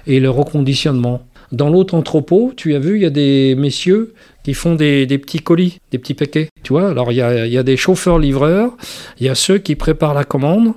et 0.05 0.19
le 0.19 0.29
reconditionnement. 0.29 1.25
Dans 1.51 1.69
l'autre 1.69 1.93
entrepôt, 1.95 2.51
tu 2.55 2.75
as 2.75 2.79
vu, 2.79 2.97
il 2.97 3.03
y 3.03 3.05
a 3.05 3.11
des 3.11 3.55
messieurs 3.55 4.13
qui 4.43 4.53
font 4.53 4.75
des, 4.75 5.05
petits 5.07 5.39
colis, 5.39 5.77
des 5.91 5.99
petits 5.99 6.15
paquets. 6.15 6.49
Tu 6.63 6.73
vois, 6.73 6.89
alors 6.89 7.11
il 7.11 7.15
y 7.15 7.21
a, 7.57 7.63
des 7.63 7.77
chauffeurs-livreurs, 7.77 8.75
il 9.19 9.25
y 9.25 9.29
a 9.29 9.35
ceux 9.35 9.57
qui 9.57 9.75
préparent 9.75 10.13
la 10.13 10.25
commande, 10.25 10.73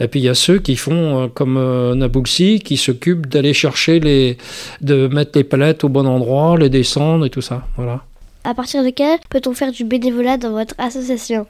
et 0.00 0.08
puis 0.08 0.20
il 0.20 0.24
y 0.24 0.28
a 0.28 0.34
ceux 0.34 0.58
qui 0.58 0.76
font 0.76 1.24
euh, 1.24 1.28
comme 1.28 1.58
euh, 1.58 2.58
qui 2.64 2.76
s'occupent 2.78 3.26
d'aller 3.26 3.52
chercher 3.52 4.00
les, 4.00 4.38
de 4.80 5.08
mettre 5.08 5.32
les 5.34 5.44
palettes 5.44 5.84
au 5.84 5.90
bon 5.90 6.06
endroit, 6.06 6.56
les 6.56 6.70
descendre 6.70 7.26
et 7.26 7.30
tout 7.30 7.42
ça. 7.42 7.66
Voilà. 7.76 8.04
À 8.42 8.54
partir 8.54 8.82
de 8.82 8.90
quel 8.90 9.18
peut-on 9.28 9.52
faire 9.52 9.70
du 9.70 9.84
bénévolat 9.84 10.38
dans 10.38 10.52
votre 10.52 10.74
association? 10.78 11.46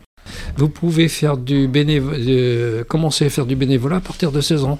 Vous 0.56 0.68
pouvez 0.68 1.08
faire 1.08 1.36
du 1.36 1.68
bénévolat, 1.68 2.84
commencer 2.84 3.26
à 3.26 3.30
faire 3.30 3.46
du 3.46 3.56
bénévolat 3.56 3.96
à 3.96 4.00
partir 4.00 4.32
de 4.32 4.40
16 4.40 4.64
ans. 4.64 4.78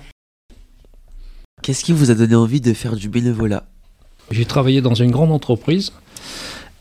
Qu'est-ce 1.63 1.85
qui 1.85 1.93
vous 1.93 2.11
a 2.11 2.15
donné 2.15 2.35
envie 2.35 2.61
de 2.61 2.73
faire 2.73 2.97
du 2.97 3.09
bénévolat? 3.09 3.65
J'ai 4.31 4.45
travaillé 4.45 4.81
dans 4.81 4.95
une 4.95 5.11
grande 5.11 5.33
entreprise 5.33 5.93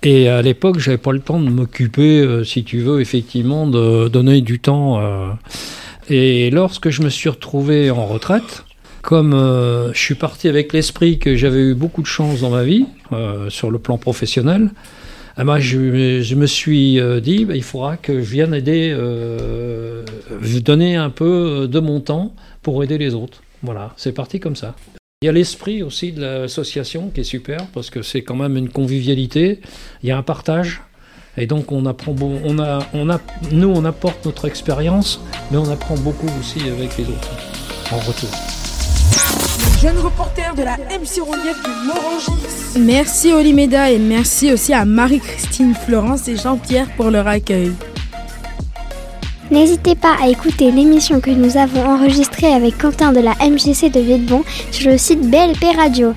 et 0.01 0.29
à 0.29 0.41
l'époque, 0.41 0.79
j'avais 0.79 0.97
pas 0.97 1.11
le 1.11 1.19
temps 1.19 1.39
de 1.39 1.49
m'occuper, 1.49 2.21
euh, 2.21 2.43
si 2.43 2.63
tu 2.63 2.79
veux, 2.79 3.01
effectivement, 3.01 3.67
de 3.67 4.07
donner 4.07 4.41
du 4.41 4.59
temps. 4.59 5.01
Euh, 5.01 5.31
et 6.09 6.49
lorsque 6.51 6.89
je 6.89 7.01
me 7.01 7.09
suis 7.09 7.29
retrouvé 7.29 7.91
en 7.91 8.05
retraite, 8.05 8.63
comme 9.01 9.33
euh, 9.33 9.93
je 9.93 9.99
suis 9.99 10.15
parti 10.15 10.47
avec 10.47 10.73
l'esprit 10.73 11.19
que 11.19 11.35
j'avais 11.35 11.61
eu 11.61 11.73
beaucoup 11.73 12.01
de 12.01 12.07
chance 12.07 12.41
dans 12.41 12.49
ma 12.49 12.63
vie, 12.63 12.85
euh, 13.11 13.49
sur 13.49 13.71
le 13.71 13.79
plan 13.79 13.97
professionnel, 13.97 14.71
Ah, 15.41 15.45
moi, 15.45 15.57
je, 15.57 16.35
me 16.35 16.45
suis 16.45 16.99
euh, 16.99 17.21
dit, 17.21 17.45
bah, 17.45 17.55
il 17.55 17.63
faudra 17.63 17.95
que 17.95 18.19
je 18.19 18.29
vienne 18.29 18.53
aider, 18.53 18.93
euh, 18.93 20.03
donner 20.65 20.97
un 20.97 21.09
peu 21.09 21.65
de 21.65 21.79
mon 21.79 22.01
temps 22.01 22.35
pour 22.61 22.83
aider 22.83 22.97
les 22.97 23.15
autres. 23.15 23.41
Voilà, 23.63 23.93
c'est 23.95 24.11
parti 24.11 24.41
comme 24.41 24.57
ça. 24.57 24.75
Il 25.21 25.27
y 25.27 25.29
a 25.29 25.31
l'esprit 25.31 25.81
aussi 25.81 26.11
de 26.11 26.19
l'association 26.19 27.09
qui 27.09 27.21
est 27.21 27.23
super 27.23 27.67
parce 27.67 27.89
que 27.89 28.01
c'est 28.01 28.21
quand 28.21 28.35
même 28.35 28.57
une 28.57 28.67
convivialité. 28.67 29.61
Il 30.03 30.09
y 30.09 30.11
a 30.11 30.17
un 30.17 30.23
partage. 30.23 30.81
Et 31.37 31.45
donc 31.45 31.71
on 31.71 31.85
apprend, 31.85 32.13
on 32.19 32.59
a, 32.59 32.79
on 32.93 33.09
a, 33.09 33.21
nous 33.53 33.69
on 33.69 33.85
apporte 33.85 34.25
notre 34.25 34.45
expérience, 34.45 35.21
mais 35.51 35.57
on 35.57 35.71
apprend 35.71 35.95
beaucoup 35.95 36.27
aussi 36.37 36.59
avec 36.69 36.97
les 36.97 37.05
autres 37.05 37.31
en 37.93 37.99
retour. 37.99 38.58
Jeune 39.81 39.97
reporter 39.99 40.53
de 40.55 40.63
la 40.63 40.75
MC 40.75 41.21
Relief 41.21 41.55
de 41.63 41.87
Morangis. 41.87 42.77
Merci 42.77 43.31
Olimeda 43.31 43.89
et 43.89 43.97
merci 43.97 44.51
aussi 44.51 44.73
à 44.73 44.83
Marie-Christine 44.83 45.73
Florence 45.73 46.27
et 46.27 46.35
Jean-Pierre 46.35 46.89
pour 46.97 47.09
leur 47.09 47.25
accueil. 47.27 47.71
N'hésitez 49.51 49.95
pas 49.95 50.17
à 50.21 50.27
écouter 50.27 50.69
l'émission 50.71 51.21
que 51.21 51.29
nous 51.29 51.55
avons 51.55 51.85
enregistrée 51.85 52.53
avec 52.53 52.77
Quentin 52.77 53.13
de 53.13 53.21
la 53.21 53.35
MGC 53.35 53.89
de 53.89 54.01
Vietbon 54.01 54.43
sur 54.71 54.91
le 54.91 54.97
site 54.97 55.21
BLP 55.21 55.73
Radio. 55.77 56.13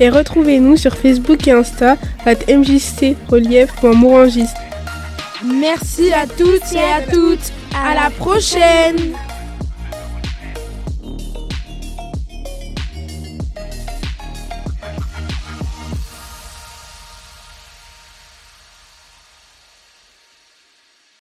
Et 0.00 0.08
retrouvez-nous 0.08 0.78
sur 0.78 0.96
Facebook 0.96 1.46
et 1.46 1.52
Insta 1.52 1.98
at 2.24 2.36
mjcrelief.morangis. 2.48 4.48
Merci 5.44 6.10
à 6.14 6.26
toutes 6.26 6.72
et 6.72 6.78
à 6.78 7.02
toutes. 7.12 7.52
À 7.74 7.94
la 7.94 8.08
prochaine. 8.08 9.12